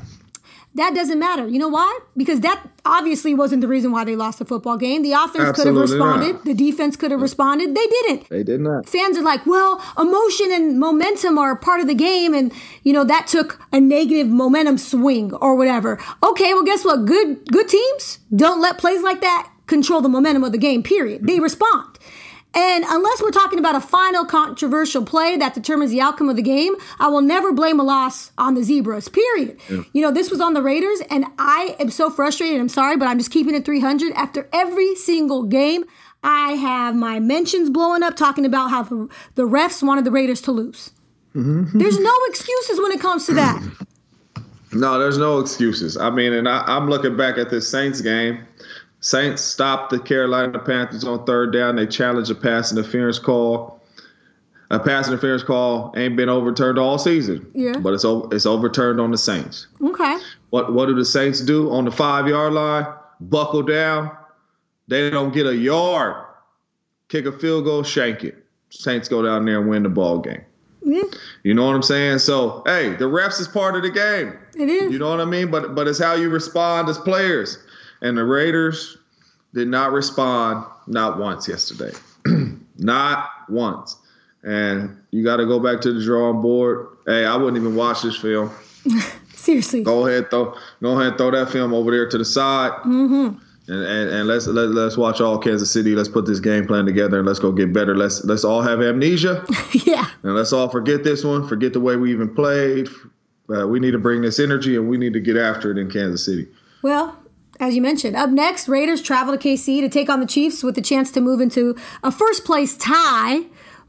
[0.76, 1.48] That doesn't matter.
[1.48, 1.98] You know why?
[2.18, 5.02] Because that obviously wasn't the reason why they lost the football game.
[5.02, 6.18] The offense could have Absolutely not.
[6.20, 6.44] responded.
[6.44, 7.74] The defense could have responded.
[7.74, 8.28] They didn't.
[8.28, 8.86] They did not.
[8.86, 13.04] Fans are like, well, emotion and momentum are part of the game, and you know
[13.04, 15.98] that took a negative momentum swing or whatever.
[16.22, 17.06] Okay, well, guess what?
[17.06, 20.82] Good good teams don't let plays like that control the momentum of the game.
[20.82, 21.26] Period.
[21.26, 21.98] They respond.
[22.56, 26.42] And unless we're talking about a final controversial play that determines the outcome of the
[26.42, 29.60] game, I will never blame a loss on the Zebras, period.
[29.68, 29.82] Yeah.
[29.92, 32.58] You know, this was on the Raiders, and I am so frustrated.
[32.58, 34.14] I'm sorry, but I'm just keeping it 300.
[34.14, 35.84] After every single game,
[36.22, 40.40] I have my mentions blowing up talking about how the, the refs wanted the Raiders
[40.42, 40.92] to lose.
[41.34, 41.78] Mm-hmm.
[41.78, 43.62] There's no excuses when it comes to that.
[44.72, 45.96] No, there's no excuses.
[45.96, 48.44] I mean, and I, I'm looking back at this Saints game
[49.06, 51.76] Saints stopped the Carolina Panthers on third down.
[51.76, 53.80] They challenged a pass interference call.
[54.70, 57.48] A pass interference call ain't been overturned all season.
[57.54, 57.78] Yeah.
[57.78, 59.68] But it's it's overturned on the Saints.
[59.80, 60.16] Okay.
[60.50, 62.84] What what do the Saints do on the five yard line?
[63.20, 64.10] Buckle down.
[64.88, 66.24] They don't get a yard.
[67.08, 68.44] Kick a field goal, shank it.
[68.70, 70.44] Saints go down there and win the ball game.
[70.84, 71.04] Yeah.
[71.44, 72.18] You know what I'm saying?
[72.18, 74.36] So, hey, the refs is part of the game.
[74.56, 74.92] It is.
[74.92, 75.48] You know what I mean?
[75.48, 77.58] But but it's how you respond as players.
[78.02, 78.98] And the Raiders
[79.54, 81.96] did not respond not once yesterday.
[82.78, 83.96] not once.
[84.42, 86.88] And you got to go back to the drawing board.
[87.06, 88.50] Hey, I wouldn't even watch this film.
[89.34, 89.82] Seriously.
[89.82, 92.72] Go ahead, throw go ahead throw that film over there to the side.
[92.84, 93.38] Mm-hmm.
[93.68, 95.96] And, and, and let's let, let's watch all Kansas City.
[95.96, 97.96] Let's put this game plan together and let's go get better.
[97.96, 99.44] Let's let's all have amnesia.
[99.72, 100.08] yeah.
[100.22, 101.48] And let's all forget this one.
[101.48, 102.88] Forget the way we even played.
[103.48, 105.90] Uh, we need to bring this energy and we need to get after it in
[105.90, 106.46] Kansas City.
[106.82, 107.16] Well,
[107.60, 108.16] as you mentioned.
[108.16, 111.20] Up next, Raiders travel to KC to take on the Chiefs with the chance to
[111.20, 113.46] move into a first place tie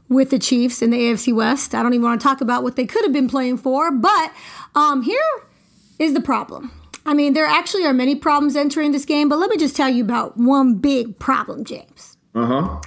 [0.08, 1.74] with the Chiefs in the AFC West.
[1.74, 4.32] I don't even want to talk about what they could have been playing for, but
[4.74, 5.22] um, here
[5.98, 6.72] is the problem.
[7.04, 9.88] I mean, there actually are many problems entering this game, but let me just tell
[9.88, 12.16] you about one big problem, James.
[12.34, 12.80] Uh huh.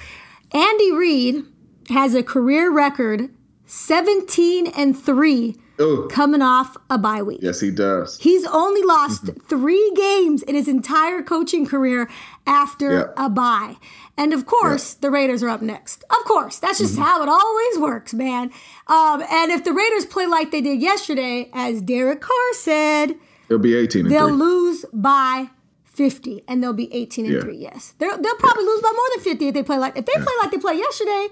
[0.51, 1.43] Andy Reid
[1.89, 3.29] has a career record
[3.65, 6.07] 17 and 3 Ooh.
[6.09, 7.39] coming off a bye week.
[7.41, 8.17] Yes, he does.
[8.19, 9.39] He's only lost mm-hmm.
[9.47, 12.09] three games in his entire coaching career
[12.45, 13.77] after a bye.
[14.17, 16.03] And of course, the Raiders are up next.
[16.03, 17.03] Of course, that's just mm-hmm.
[17.03, 18.51] how it always works, man.
[18.87, 23.15] Um, and if the Raiders play like they did yesterday, as Derek Carr said,
[23.51, 24.37] it'll be 18 they'll three.
[24.37, 25.49] lose by
[25.85, 27.41] 50 and they'll be 18 and yeah.
[27.41, 28.69] 3 yes they will probably yeah.
[28.69, 30.79] lose by more than 50 if they play like if they play like they played
[30.79, 31.27] yesterday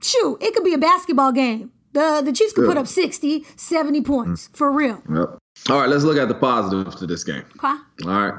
[0.00, 4.00] shoot it could be a basketball game the the Chiefs could put up 60, 70
[4.02, 4.56] points mm.
[4.56, 5.02] for real.
[5.08, 5.38] Yep.
[5.70, 7.44] All right, let's look at the positives to this game.
[7.56, 7.76] Okay.
[8.04, 8.34] All right.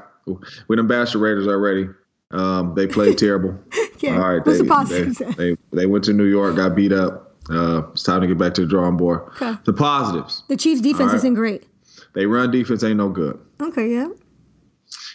[0.68, 1.88] We done bashed the Raiders already.
[2.32, 3.60] Um, they played terrible.
[4.00, 4.14] yeah.
[4.14, 4.46] All right.
[4.46, 5.18] What's they, the positives?
[5.18, 7.36] They, they, they, went to New York, got beat up.
[7.50, 9.22] Uh, it's time to get back to the drawing board.
[9.42, 9.54] Okay.
[9.66, 10.44] The positives.
[10.48, 11.16] The Chiefs' defense right.
[11.16, 11.66] isn't great.
[12.14, 13.40] They run defense ain't no good.
[13.60, 14.10] Okay, yeah.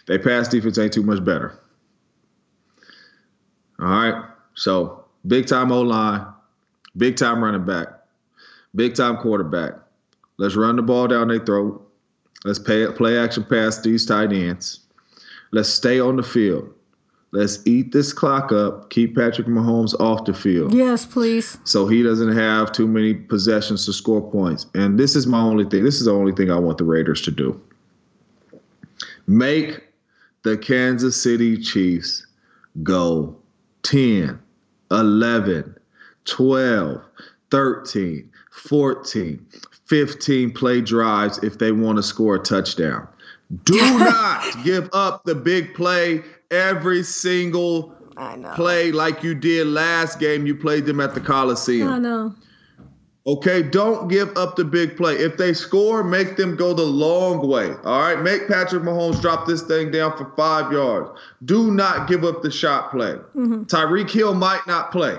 [0.07, 1.59] They pass defense ain't too much better.
[3.79, 4.25] All right.
[4.55, 6.27] So big time O line,
[6.97, 7.89] big time running back
[8.75, 9.73] big time quarterback.
[10.39, 11.81] Let's run the ball down their throat.
[12.45, 14.81] Let's pay, play action pass these tight ends.
[15.53, 16.69] Let's stay on the field.
[17.35, 18.91] Let's eat this clock up.
[18.91, 20.73] Keep Patrick Mahomes off the field.
[20.73, 21.59] Yes, please.
[21.65, 24.67] So he doesn't have too many possessions to score points.
[24.75, 25.83] And this is my only thing.
[25.83, 27.61] This is the only thing I want the Raiders to do.
[29.27, 29.83] Make
[30.45, 32.25] the Kansas City Chiefs
[32.85, 33.37] go
[33.83, 34.39] 10,
[34.93, 35.77] 11,
[36.27, 37.03] 12,
[37.51, 39.45] 13, 14,
[39.87, 43.07] 15 play drives if they want to score a touchdown.
[43.65, 47.95] Do not give up the big play every single
[48.55, 50.47] play like you did last game.
[50.47, 51.89] You played them at the Coliseum.
[51.89, 52.35] I know.
[53.27, 55.15] Okay, don't give up the big play.
[55.15, 57.71] If they score, make them go the long way.
[57.83, 61.19] All right, make Patrick Mahomes drop this thing down for five yards.
[61.45, 63.15] Do not give up the shot play.
[63.35, 63.63] Mm-hmm.
[63.63, 65.17] Tyreek Hill might not play.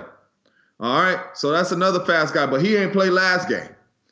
[0.80, 1.20] All right.
[1.34, 3.70] So that's another fast guy, but he ain't played last game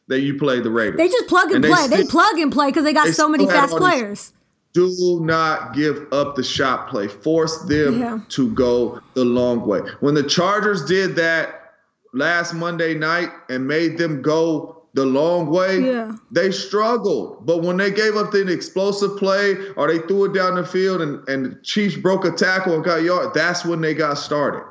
[0.08, 0.98] that you played the Raiders.
[0.98, 1.88] They just plug and, and play.
[1.88, 4.34] They, they, plug and play because they got they so many fast players.
[4.74, 7.08] Do not give up the shot play.
[7.08, 8.20] Force them yeah.
[8.30, 9.82] to go the long way.
[10.00, 11.74] When the Chargers did that
[12.14, 16.16] last Monday night and made them go the long way, yeah.
[16.32, 17.46] they struggled.
[17.46, 21.02] But when they gave up the explosive play or they threw it down the field
[21.02, 24.64] and, and the Chiefs broke a tackle and got yard, that's when they got started.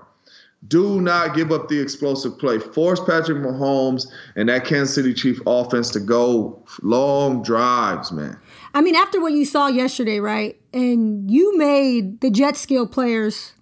[0.68, 2.58] Do not give up the explosive play.
[2.58, 8.38] Force Patrick Mahomes and that Kansas City Chief offense to go long drives, man.
[8.72, 10.58] I mean, after what you saw yesterday, right?
[10.72, 13.54] And you made the jet skill players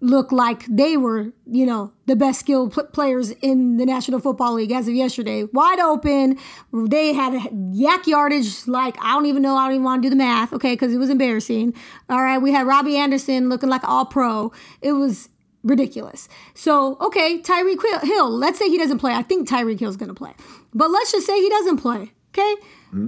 [0.00, 4.72] look like they were, you know, the best skilled players in the National Football League
[4.72, 5.44] as of yesterday.
[5.44, 6.38] Wide open.
[6.72, 10.10] They had YAC yardage like, I don't even know, I don't even want to do
[10.10, 11.74] the math, okay, because it was embarrassing.
[12.08, 14.52] All right, we had Robbie Anderson looking like all pro.
[14.80, 15.28] It was
[15.62, 16.28] ridiculous.
[16.54, 19.12] So, okay, Tyreek Hill, let's say he doesn't play.
[19.12, 20.32] I think Tyreek Hill's going to play.
[20.74, 22.54] But let's just say he doesn't play, okay?
[22.88, 23.06] Mm-hmm.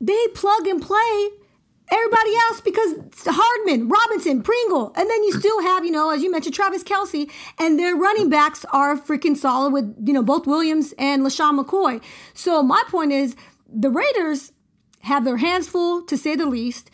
[0.00, 1.30] They plug and play
[1.90, 2.94] everybody else because
[3.26, 7.30] Hardman, Robinson, Pringle, and then you still have, you know, as you mentioned, Travis Kelce,
[7.58, 12.02] and their running backs are freaking solid with, you know, both Williams and LeSean McCoy.
[12.34, 13.36] So my point is
[13.68, 14.52] the Raiders
[15.00, 16.90] have their hands full, to say the least,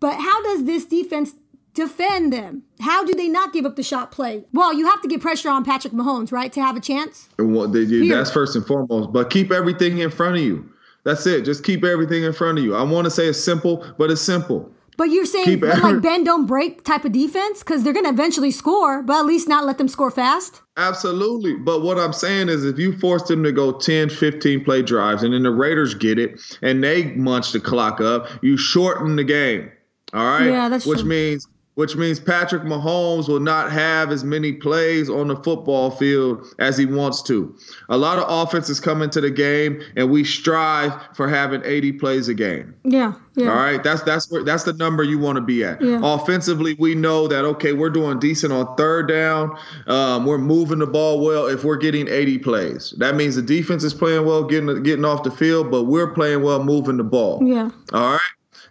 [0.00, 1.34] but how does this defense
[1.74, 2.62] defend them?
[2.80, 4.44] How do they not give up the shot play?
[4.52, 7.28] Well, you have to get pressure on Patrick Mahomes, right, to have a chance?
[7.38, 10.68] Well, they, that's first and foremost, but keep everything in front of you.
[11.04, 11.44] That's it.
[11.44, 12.74] Just keep everything in front of you.
[12.74, 14.70] I want to say it's simple, but it's simple.
[15.00, 18.10] But you're saying but like bend don't break type of defense because they're going to
[18.10, 20.60] eventually score, but at least not let them score fast.
[20.76, 21.54] Absolutely.
[21.54, 25.22] But what I'm saying is if you force them to go 10, 15 play drives
[25.22, 29.24] and then the Raiders get it and they munch the clock up, you shorten the
[29.24, 29.72] game.
[30.12, 30.46] All right.
[30.48, 31.08] Yeah, that's Which true.
[31.08, 36.46] means which means Patrick Mahomes will not have as many plays on the football field
[36.58, 37.56] as he wants to.
[37.88, 42.28] A lot of offenses come into the game and we strive for having 80 plays
[42.28, 42.74] a game.
[42.84, 43.48] Yeah, yeah.
[43.48, 45.80] All right, that's that's where that's the number you want to be at.
[45.80, 46.00] Yeah.
[46.02, 49.56] Offensively, we know that okay, we're doing decent on third down.
[49.86, 52.94] Um, we're moving the ball well if we're getting 80 plays.
[52.98, 56.42] That means the defense is playing well, getting getting off the field, but we're playing
[56.42, 57.40] well, moving the ball.
[57.42, 57.70] Yeah.
[57.92, 58.20] All right.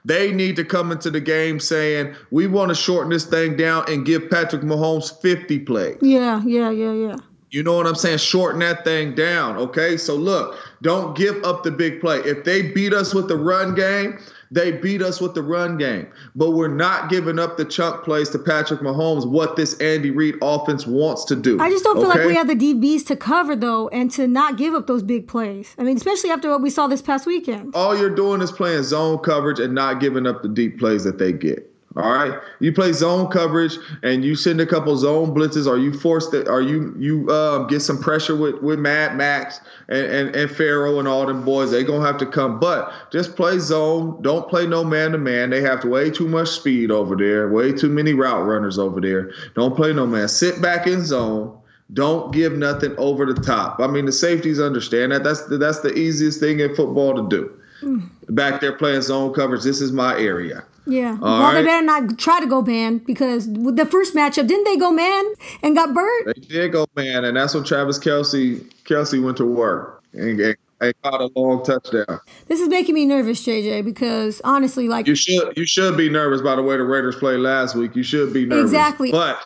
[0.10, 3.86] They need to come into the game saying, we want to shorten this thing down
[3.88, 5.98] and give Patrick Mahomes 50 plays.
[6.02, 7.18] Yeah, yeah, yeah, yeah.
[7.52, 8.18] You know what I'm saying?
[8.18, 9.56] Shorten that thing down.
[9.58, 9.98] Okay.
[9.98, 12.18] So look, don't give up the big play.
[12.22, 14.18] If they beat us with the run game,
[14.52, 16.08] they beat us with the run game.
[16.36, 20.36] But we're not giving up the chunk plays to Patrick Mahomes, what this Andy Reid
[20.42, 21.60] offense wants to do.
[21.60, 22.20] I just don't feel okay?
[22.20, 25.28] like we have the DBs to cover though, and to not give up those big
[25.28, 25.76] plays.
[25.78, 27.76] I mean, especially after what we saw this past weekend.
[27.76, 31.18] All you're doing is playing zone coverage and not giving up the deep plays that
[31.18, 31.69] they get.
[31.96, 35.92] All right, you play zone coverage and you send a couple zone blitzes, or you
[35.92, 40.36] force that, or you you um, get some pressure with with Mad Max and, and
[40.36, 41.72] and Pharaoh and all them boys.
[41.72, 44.22] They gonna have to come, but just play zone.
[44.22, 45.50] Don't play no man to man.
[45.50, 47.50] They have way too much speed over there.
[47.50, 49.32] Way too many route runners over there.
[49.56, 50.28] Don't play no man.
[50.28, 51.58] Sit back in zone.
[51.92, 53.80] Don't give nothing over the top.
[53.80, 55.24] I mean, the safeties understand that.
[55.24, 57.59] That's the, that's the easiest thing in football to do.
[57.80, 58.08] Hmm.
[58.30, 59.64] Back there playing zone coverage.
[59.64, 60.64] This is my area.
[60.90, 61.18] Yeah.
[61.22, 61.66] All well, they right.
[61.66, 65.34] better not try to go man because with the first matchup, didn't they go man
[65.62, 66.26] and got burnt?
[66.26, 70.58] They did go man, and that's when Travis Kelce Kelce went to work and, and,
[70.82, 72.20] and caught a long touchdown.
[72.48, 76.42] This is making me nervous, JJ, because honestly, like You should you should be nervous
[76.42, 77.96] by the way the Raiders played last week.
[77.96, 78.72] You should be nervous.
[78.72, 79.12] Exactly.
[79.12, 79.46] But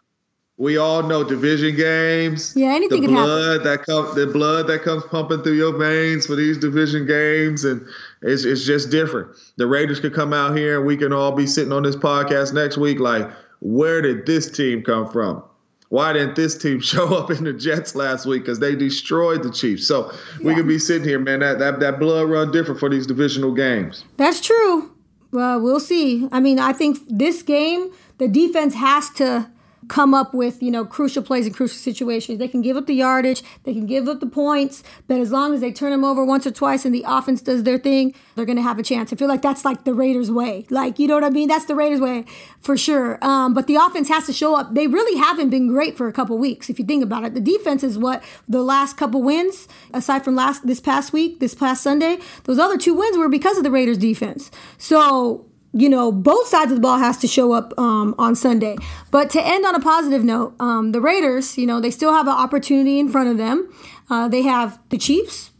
[0.58, 2.54] we all know division games.
[2.56, 3.30] Yeah, anything the can happen.
[3.30, 7.66] blood that comes the blood that comes pumping through your veins for these division games
[7.66, 7.86] and
[8.24, 9.36] it's it's just different.
[9.58, 12.54] The Raiders could come out here and we can all be sitting on this podcast
[12.54, 15.42] next week like where did this team come from?
[15.90, 18.44] Why didn't this team show up in the Jets last week?
[18.44, 19.88] Because they destroyed the Chiefs.
[19.88, 21.40] So we could be sitting here, man.
[21.40, 24.04] That, that that blood run different for these divisional games.
[24.18, 24.92] That's true.
[25.32, 26.28] Well, we'll see.
[26.32, 29.50] I mean, I think this game, the defense has to
[29.88, 32.40] come up with, you know, crucial plays and crucial situations.
[32.40, 35.54] They can give up the yardage, they can give up the points, but as long
[35.54, 38.46] as they turn them over once or twice and the offense does their thing, they're
[38.46, 39.12] going to have a chance.
[39.12, 40.66] I feel like that's like the Raiders' way.
[40.70, 41.48] Like, you know what I mean?
[41.48, 42.26] That's the Raiders' way
[42.60, 43.24] for sure.
[43.24, 44.74] Um, but the offense has to show up.
[44.74, 47.34] They really haven't been great for a couple weeks, if you think about it.
[47.34, 51.54] The defense is what the last couple wins, aside from last this past week, this
[51.54, 54.52] past Sunday, those other two wins were because of the Raiders' defense.
[54.78, 58.78] So you know, both sides of the ball has to show up um, on Sunday.
[59.10, 62.28] But to end on a positive note, um, the Raiders, you know, they still have
[62.28, 63.74] an opportunity in front of them.
[64.10, 65.52] Uh, they have the Chiefs,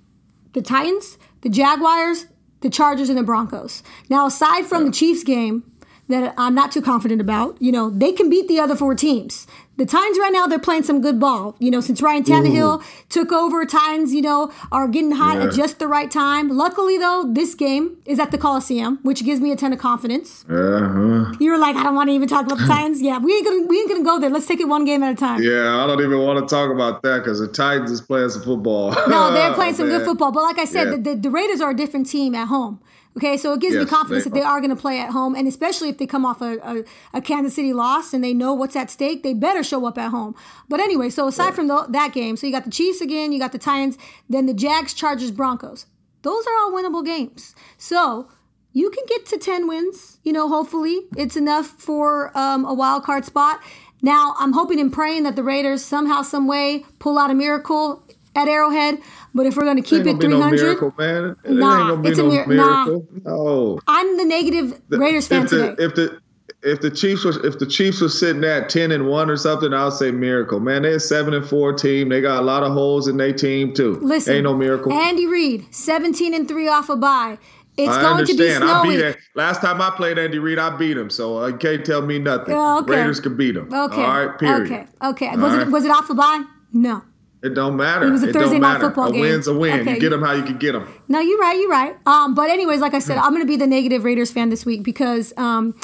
[0.54, 2.28] the Titans, the Jaguars,
[2.62, 3.82] the Chargers, and the Broncos.
[4.10, 5.64] Now, aside from the Chiefs game,
[6.10, 9.48] that I'm not too confident about, you know, they can beat the other four teams.
[9.76, 11.56] The Titans right now, they're playing some good ball.
[11.58, 15.46] You know, since Ryan Tannehill took over, Titans, you know, are getting hot Yeah.
[15.48, 16.50] at just the right time.
[16.50, 20.46] Luckily, though, this game is at the Coliseum, which gives me a ton of confidence.
[20.48, 21.34] Uh-huh.
[21.40, 23.02] You were like, I don't want to even talk about the Titans.
[23.02, 24.30] Yeah, we ain't gonna we ain't gonna go there.
[24.30, 25.42] Let's take it one game at a time.
[25.42, 28.44] Yeah, I don't even want to talk about that because the Titans is playing some
[28.44, 28.92] football.
[29.08, 30.32] No, they're playing some good football.
[30.32, 30.96] But like I said, Yeah.
[30.98, 32.80] the, the, the Raiders are a different team at home.
[33.16, 34.60] Okay, so it gives me confidence they that they are.
[34.60, 36.84] going to play at home, and especially if they come off a, a,
[37.18, 40.10] a Kansas City loss and they know what's at stake, they better show up at
[40.10, 40.36] home.
[40.68, 43.38] But anyway, so aside from the, that game, so you got the Chiefs again, you
[43.38, 43.98] got the Titans,
[44.30, 45.86] then the Jags, Chargers, Broncos.
[46.24, 47.54] Those are all winnable games.
[47.78, 48.30] So
[48.72, 51.02] you can get to 10 wins, you know, hopefully.
[51.16, 53.62] It's enough for um, a wild card spot.
[54.02, 58.04] Now, I'm hoping and praying that the Raiders somehow, some way pull out a miracle
[58.36, 59.00] at Arrowhead.
[59.34, 61.36] But if we're going to keep it gonna be no 300, miracle, man.
[61.44, 62.86] It Nah, it's a no nah.
[62.86, 63.08] miracle.
[63.24, 63.80] No.
[63.88, 65.84] I'm the negative Raiders fan if the, today.
[65.84, 66.20] If the
[66.62, 69.74] if the Chiefs was if the Chiefs was sitting at ten and one or something,
[69.74, 70.60] I would say miracle.
[70.60, 72.10] Man, they're a seven and four team.
[72.10, 74.00] They got a lot of holes in their team too.
[74.02, 74.92] Listen, ain't no miracle.
[74.94, 77.38] Andy Reid, 17 and 3 off a bye.
[77.76, 78.64] It's I going to be understand.
[78.64, 79.10] I beat snowy.
[79.10, 79.18] it.
[79.36, 81.10] Last time I played Andy Reid, I beat him.
[81.10, 82.54] So uh, you can't tell me nothing.
[82.54, 82.98] Oh, okay.
[82.98, 83.74] Raiders can beat him.
[83.74, 84.02] Okay.
[84.02, 84.38] All right.
[84.38, 84.72] Period.
[84.72, 84.86] Okay.
[85.04, 85.28] Okay.
[85.30, 85.68] All was right.
[85.68, 86.44] it was it off a bye?
[86.72, 87.02] No.
[87.44, 88.08] It don't matter.
[88.08, 88.86] It was a Thursday don't night matter.
[88.86, 89.22] football a game.
[89.22, 89.82] win's a win.
[89.82, 89.96] Okay.
[89.96, 90.88] You get them how you can get them.
[91.10, 91.58] No, you're right.
[91.60, 91.96] You're right.
[92.06, 93.24] Um, but anyways, like I said, Hmm.
[93.26, 95.76] I'm going to be the negative Raiders fan this week because um,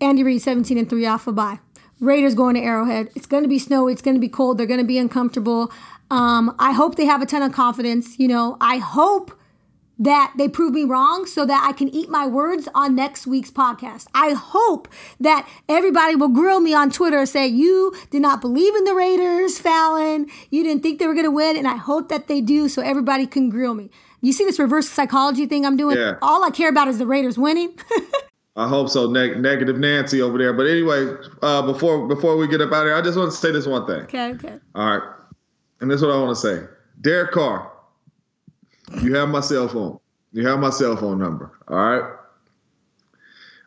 [0.00, 1.58] Andy Reid 17 and three off a bye.
[2.00, 3.10] Raiders going to Arrowhead.
[3.14, 3.92] It's going to be snowy.
[3.92, 4.58] It's going to be cold.
[4.58, 5.70] They're going to be uncomfortable.
[6.10, 8.18] Um, I hope they have a ton of confidence.
[8.18, 9.38] You know, I hope
[9.98, 13.50] that they prove me wrong so that I can eat my words on next week's
[13.50, 14.06] podcast.
[14.14, 14.88] I hope
[15.20, 18.94] that everybody will grill me on Twitter and say, You did not believe in the
[18.94, 20.26] Raiders, Fallon.
[20.50, 21.56] You didn't think they were going to win.
[21.56, 23.90] And I hope that they do so everybody can grill me.
[24.20, 25.96] You see this reverse psychology thing I'm doing?
[25.98, 26.14] Yeah.
[26.22, 27.78] All I care about is the Raiders winning.
[28.56, 29.10] I hope so.
[29.10, 30.52] Neg- negative Nancy over there.
[30.52, 33.36] But anyway, uh, before before we get up out of here, I just want to
[33.36, 34.02] say this one thing.
[34.02, 34.58] okay, okay.
[34.74, 35.08] All right.
[35.80, 36.64] And this is what I want to say.
[37.00, 37.70] Derek Carr,
[39.02, 39.98] you have my cell phone.
[40.32, 41.52] You have my cell phone number.
[41.68, 42.12] All right.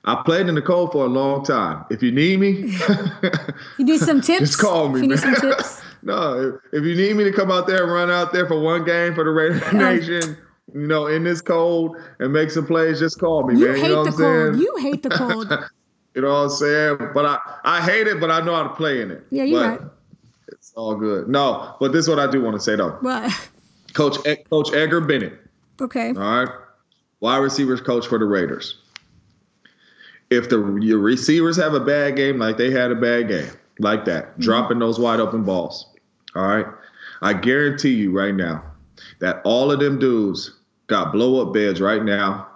[0.05, 1.83] I played in the cold for a long time.
[1.89, 2.73] If you need me,
[3.77, 4.39] You need some tips?
[4.39, 5.35] Just call me, If you need man.
[5.35, 5.81] some tips.
[6.03, 8.59] no, if, if you need me to come out there and run out there for
[8.59, 10.37] one game for the Raider Nation,
[10.73, 13.75] you know, in this cold and make some plays, just call me, You man.
[13.75, 14.51] hate you know the what I'm saying?
[14.51, 14.59] cold.
[14.61, 15.69] You hate the cold.
[16.15, 16.97] You know what I'm saying?
[17.13, 19.23] But I, I hate it, but I know how to play in it.
[19.29, 19.91] Yeah, you're But right.
[20.49, 21.27] It's all good.
[21.27, 22.91] No, but this is what I do want to say though.
[23.01, 23.49] What?
[23.93, 24.17] Coach
[24.49, 25.33] Coach Edgar Bennett,
[25.81, 26.09] Okay.
[26.09, 26.49] all right,
[27.19, 28.79] wide receivers coach for the Raiders.
[30.29, 34.05] If the your receivers have a bad game, like they had a bad game, like
[34.05, 34.41] that, mm-hmm.
[34.41, 35.87] dropping those wide open balls,
[36.35, 36.65] all right,
[37.21, 38.63] I guarantee you right now
[39.19, 40.53] that all of them dudes
[40.87, 42.47] got blow up beds right now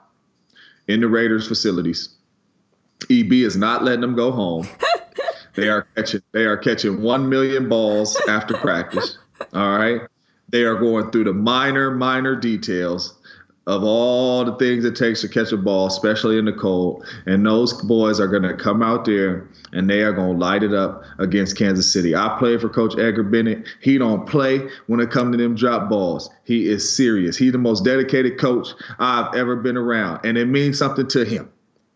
[0.88, 2.10] in the Raiders facilities.
[3.10, 4.68] EB is not letting them go home.
[5.54, 9.18] They are catching they are catching one million balls after practice.
[9.54, 10.02] All right.
[10.52, 13.18] They are going through the minor, minor details
[13.68, 17.06] of all the things it takes to catch a ball, especially in the cold.
[17.26, 21.04] And those boys are gonna come out there and they are gonna light it up
[21.20, 22.16] against Kansas City.
[22.16, 23.68] I played for Coach Edgar Bennett.
[23.80, 26.30] He don't play when it comes to them drop balls.
[26.44, 27.38] He is serious.
[27.38, 30.22] He's the most dedicated coach I've ever been around.
[30.26, 31.50] And it means something to him.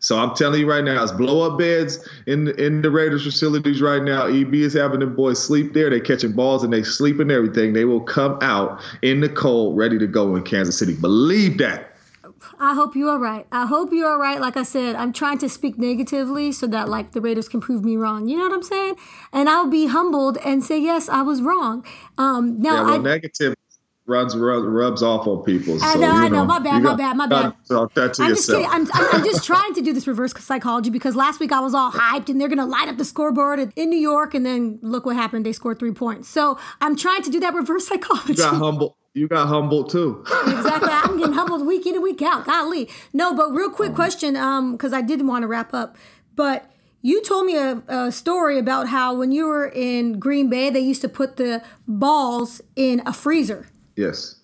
[0.06, 3.82] So I'm telling you right now, it's blow up beds in in the Raiders facilities
[3.82, 4.26] right now.
[4.26, 5.90] EB is having them boys sleep there.
[5.90, 7.72] They catching balls and they sleep and everything.
[7.72, 10.94] They will come out in the cold, ready to go in Kansas City.
[10.94, 11.92] Believe that.
[12.60, 13.48] I hope you are right.
[13.50, 14.40] I hope you are right.
[14.40, 17.84] Like I said, I'm trying to speak negatively so that like the Raiders can prove
[17.84, 18.28] me wrong.
[18.28, 18.94] You know what I'm saying?
[19.32, 21.84] And I'll be humbled and say yes, I was wrong.
[22.16, 23.56] Um, now Yeah, well, I, negative
[24.06, 25.74] runs rub, rubs off on people.
[25.82, 26.44] I so, know, I know.
[26.44, 27.54] My bad, my bad, my bad.
[27.68, 28.66] Talk that to I'm just kidding.
[28.66, 31.74] I'm, I'm, I'm just trying to do this reverse psychology because last week I was
[31.74, 34.78] all hyped and they're going to light up the scoreboard in New York and then
[34.82, 35.44] look what happened.
[35.44, 36.28] They scored three points.
[36.28, 38.34] So I'm trying to do that reverse psychology.
[38.34, 38.96] you got humble.
[39.14, 40.24] You got humbled too.
[40.46, 40.90] exactly.
[40.90, 42.44] I'm getting humbled week in and week out.
[42.44, 42.88] Golly.
[43.12, 45.96] No, but real quick question, um, because I did want to wrap up.
[46.34, 50.68] But you told me a, a story about how when you were in Green Bay,
[50.68, 53.68] they used to put the balls in a freezer.
[53.96, 54.36] Yes.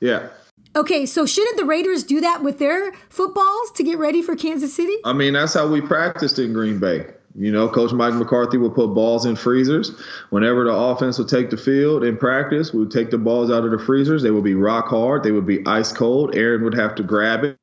[0.00, 0.28] Yeah.
[0.74, 4.74] Okay, so shouldn't the Raiders do that with their footballs to get ready for Kansas
[4.74, 4.96] City?
[5.04, 7.06] I mean, that's how we practiced in Green Bay.
[7.34, 9.92] You know, Coach Mike McCarthy would put balls in freezers.
[10.30, 13.64] Whenever the offense would take the field in practice, we would take the balls out
[13.64, 14.22] of the freezers.
[14.22, 15.22] They would be rock hard.
[15.22, 16.34] They would be ice cold.
[16.34, 17.58] Aaron would have to grab it,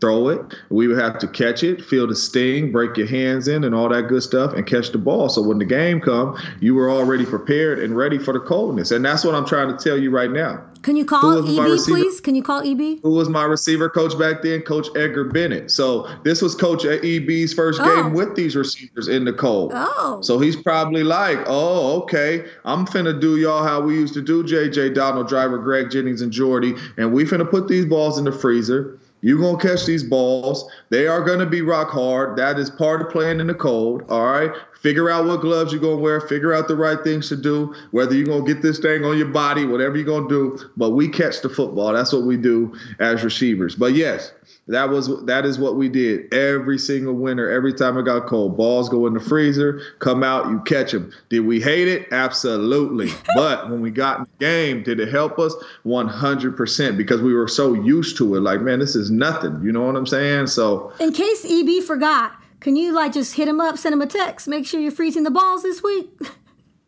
[0.00, 0.40] throw it.
[0.70, 3.88] We would have to catch it, feel the sting, break your hands in, and all
[3.88, 5.28] that good stuff, and catch the ball.
[5.28, 8.90] So when the game come, you were already prepared and ready for the coldness.
[8.90, 10.60] And that's what I'm trying to tell you right now.
[10.82, 12.20] Can you call EB, please?
[12.20, 13.00] Can you call EB?
[13.02, 14.60] who was my receiver coach back then?
[14.62, 15.70] Coach Edgar Bennett.
[15.70, 18.02] So this was Coach EB's first Oh.
[18.02, 19.70] game with these receivers in the cold.
[19.74, 20.18] Oh.
[20.20, 24.42] So he's probably like, oh, okay, I'm finna do y'all how we used to do
[24.42, 28.32] JJ Donald, Driver, Greg Jennings, and Jordy, and we finna put these balls in the
[28.32, 28.98] freezer.
[29.24, 30.70] You gonna catch these balls.
[30.90, 32.36] They are gonna be rock hard.
[32.36, 34.04] That is part of playing in the cold.
[34.10, 34.52] All right.
[34.82, 36.20] Figure out what gloves you're gonna wear.
[36.20, 37.74] Figure out the right things to do.
[37.92, 40.58] Whether you're gonna get this thing on your body, whatever you're gonna do.
[40.76, 41.94] But we catch the football.
[41.94, 43.74] That's what we do as receivers.
[43.74, 44.30] But yes,
[44.66, 47.50] that was that is what we did every single winter.
[47.50, 51.12] Every time it got cold, balls go in the freezer, come out, you catch them.
[51.28, 52.08] Did we hate it?
[52.12, 53.10] Absolutely.
[53.36, 55.54] but when we got in the game, did it help us?
[55.84, 58.40] 100% because we were so used to it.
[58.40, 59.60] Like, man, this is nothing.
[59.62, 60.46] You know what I'm saying?
[60.46, 64.06] So In case EB forgot, can you like just hit him up, send him a
[64.06, 66.08] text, make sure you're freezing the balls this week?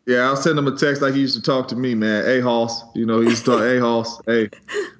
[0.07, 2.23] Yeah, I'll send him a text like he used to talk to me, man.
[2.23, 4.49] Hey, Hoss, you know, he used to talk, hey, Hoss, hey,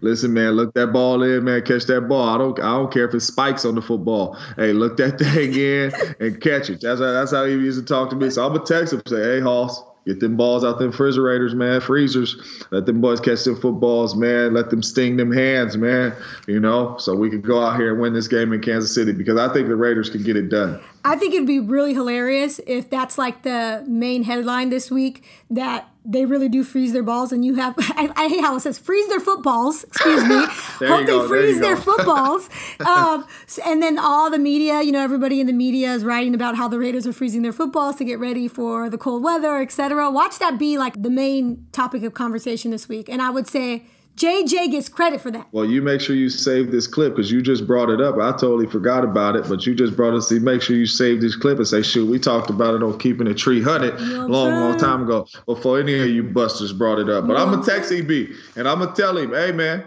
[0.01, 2.27] listen, man, look that ball in, man, catch that ball.
[2.27, 4.37] I don't, I don't care if it spikes on the football.
[4.57, 6.81] Hey, look that thing in and catch it.
[6.81, 8.29] That's how, that's how he used to talk to me.
[8.29, 11.81] So I'm gonna text him, say, hey, Hoss, Get them balls out them refrigerators, man,
[11.81, 12.37] freezers.
[12.71, 14.53] Let them boys catch them footballs, man.
[14.53, 16.15] Let them sting them hands, man.
[16.47, 19.11] You know, so we can go out here and win this game in Kansas City
[19.11, 20.81] because I think the Raiders can get it done.
[21.03, 25.89] I think it'd be really hilarious if that's like the main headline this week that
[26.09, 28.79] they really do freeze their balls and you have I, I hate how it says
[28.79, 30.45] freeze their footballs excuse me.
[30.87, 32.49] Hope they go, freeze their footballs.
[32.79, 33.27] Um,
[33.65, 36.67] and then all the media you know everybody in the media is writing about how
[36.67, 40.39] the raiders are freezing their footballs to get ready for the cold weather etc watch
[40.39, 43.09] that be like the main topic of conversation this week.
[43.09, 43.83] And i would say
[44.17, 47.41] jj gets credit for that Well, you make sure you save this clip because you
[47.41, 48.15] just brought it up.
[48.17, 50.23] I totally forgot about it, but you just brought it.
[50.23, 52.97] See, make sure you save this clip and say, "Shoot, we talked about it on
[52.97, 57.09] Keeping It 300 I'm long, long time ago before any of you busters brought it
[57.09, 59.83] up." But I'm gonna text EB and I'm gonna tell him, "Hey, man,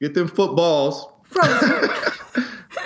[0.00, 1.06] get them footballs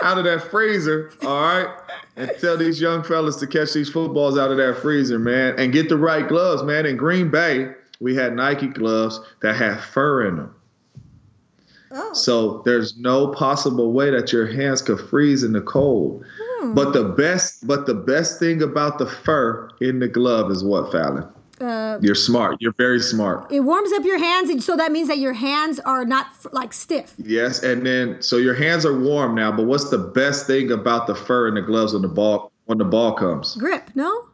[0.02, 1.68] out of that freezer, all right."
[2.16, 5.72] And tell these young fellas to catch these footballs out of that freezer, man, and
[5.72, 6.84] get the right gloves, man.
[6.84, 7.70] In Green Bay,
[8.00, 10.54] we had Nike gloves that had fur in them.
[12.14, 16.24] So there's no possible way that your hands could freeze in the cold.
[16.74, 20.92] But the best, but the best thing about the fur in the glove is what,
[20.92, 21.26] Fallon?
[21.60, 22.56] Uh, You're smart.
[22.60, 23.50] You're very smart.
[23.52, 26.72] it warms up your hands and so that means that your hands are not like
[26.72, 29.52] stiff Yes, and then so your hands are warm now.
[29.52, 32.78] But what's the best thing about the fur in the gloves when the ball when
[32.78, 33.54] the ball comes?
[33.56, 34.24] grip no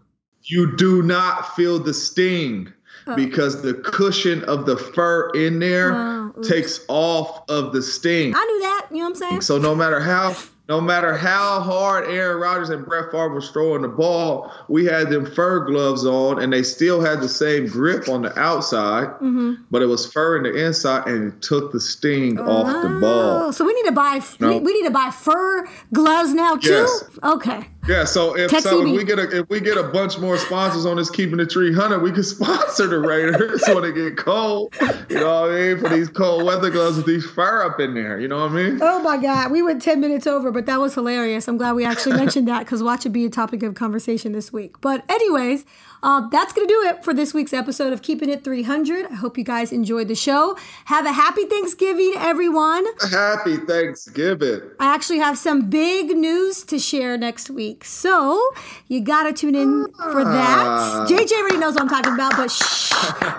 [0.45, 2.73] You do not feel the sting
[3.09, 3.17] Oh.
[3.17, 8.35] because the cushion of the fur in there Oh, takes off of the sting.
[8.37, 10.37] i knew that you know what i'm saying So no matter how
[10.69, 15.09] no matter how hard Aaron Rodgers and Brett Favre was throwing the ball, we had
[15.09, 19.63] them fur gloves on, and they still had the same grip on the outside, Mm-hmm.
[19.71, 23.45] but it was fur in the inside, and it took the sting off the ball.
[23.47, 24.49] Oh, so we need to buy No.
[24.53, 26.69] we, we need to buy fur gloves now too.
[26.69, 27.05] Yes.
[27.25, 27.67] Okay.
[27.89, 30.37] Yeah, so if Text so, if we get a if we get a bunch more
[30.37, 34.75] sponsors on this Keeping It 300, we can sponsor the Raiders when it get cold.
[35.09, 35.79] You know what I mean?
[35.79, 38.21] For these cold weather gloves with these fur up in there.
[38.21, 38.79] You know what I mean?
[38.83, 41.49] Oh my God, we went ten minutes over, but that was hilarious.
[41.49, 44.53] I'm glad we actually mentioned that because watch it be a topic of conversation this
[44.53, 44.79] week.
[44.83, 45.65] But anyways,
[46.03, 49.07] um, that's gonna do it for this week's episode of Keeping It 300.
[49.07, 50.57] I hope you guys enjoyed the show.
[50.87, 52.87] Have a happy Thanksgiving, everyone.
[53.11, 54.61] Happy Thanksgiving.
[54.79, 57.85] I actually have some big news to share next week.
[57.85, 58.41] So
[58.87, 61.07] you gotta tune in for that.
[61.09, 62.93] JJ already knows what I'm talking about, but shh,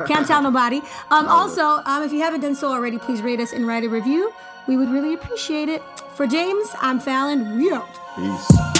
[0.07, 0.82] can't tell nobody.
[1.12, 3.89] Um, also, um, if you haven't done so already, please rate us and write a
[3.89, 4.32] review.
[4.68, 5.82] We would really appreciate it.
[6.16, 7.57] For James, I'm Fallon.
[7.57, 7.88] We out.
[8.16, 8.78] Peace.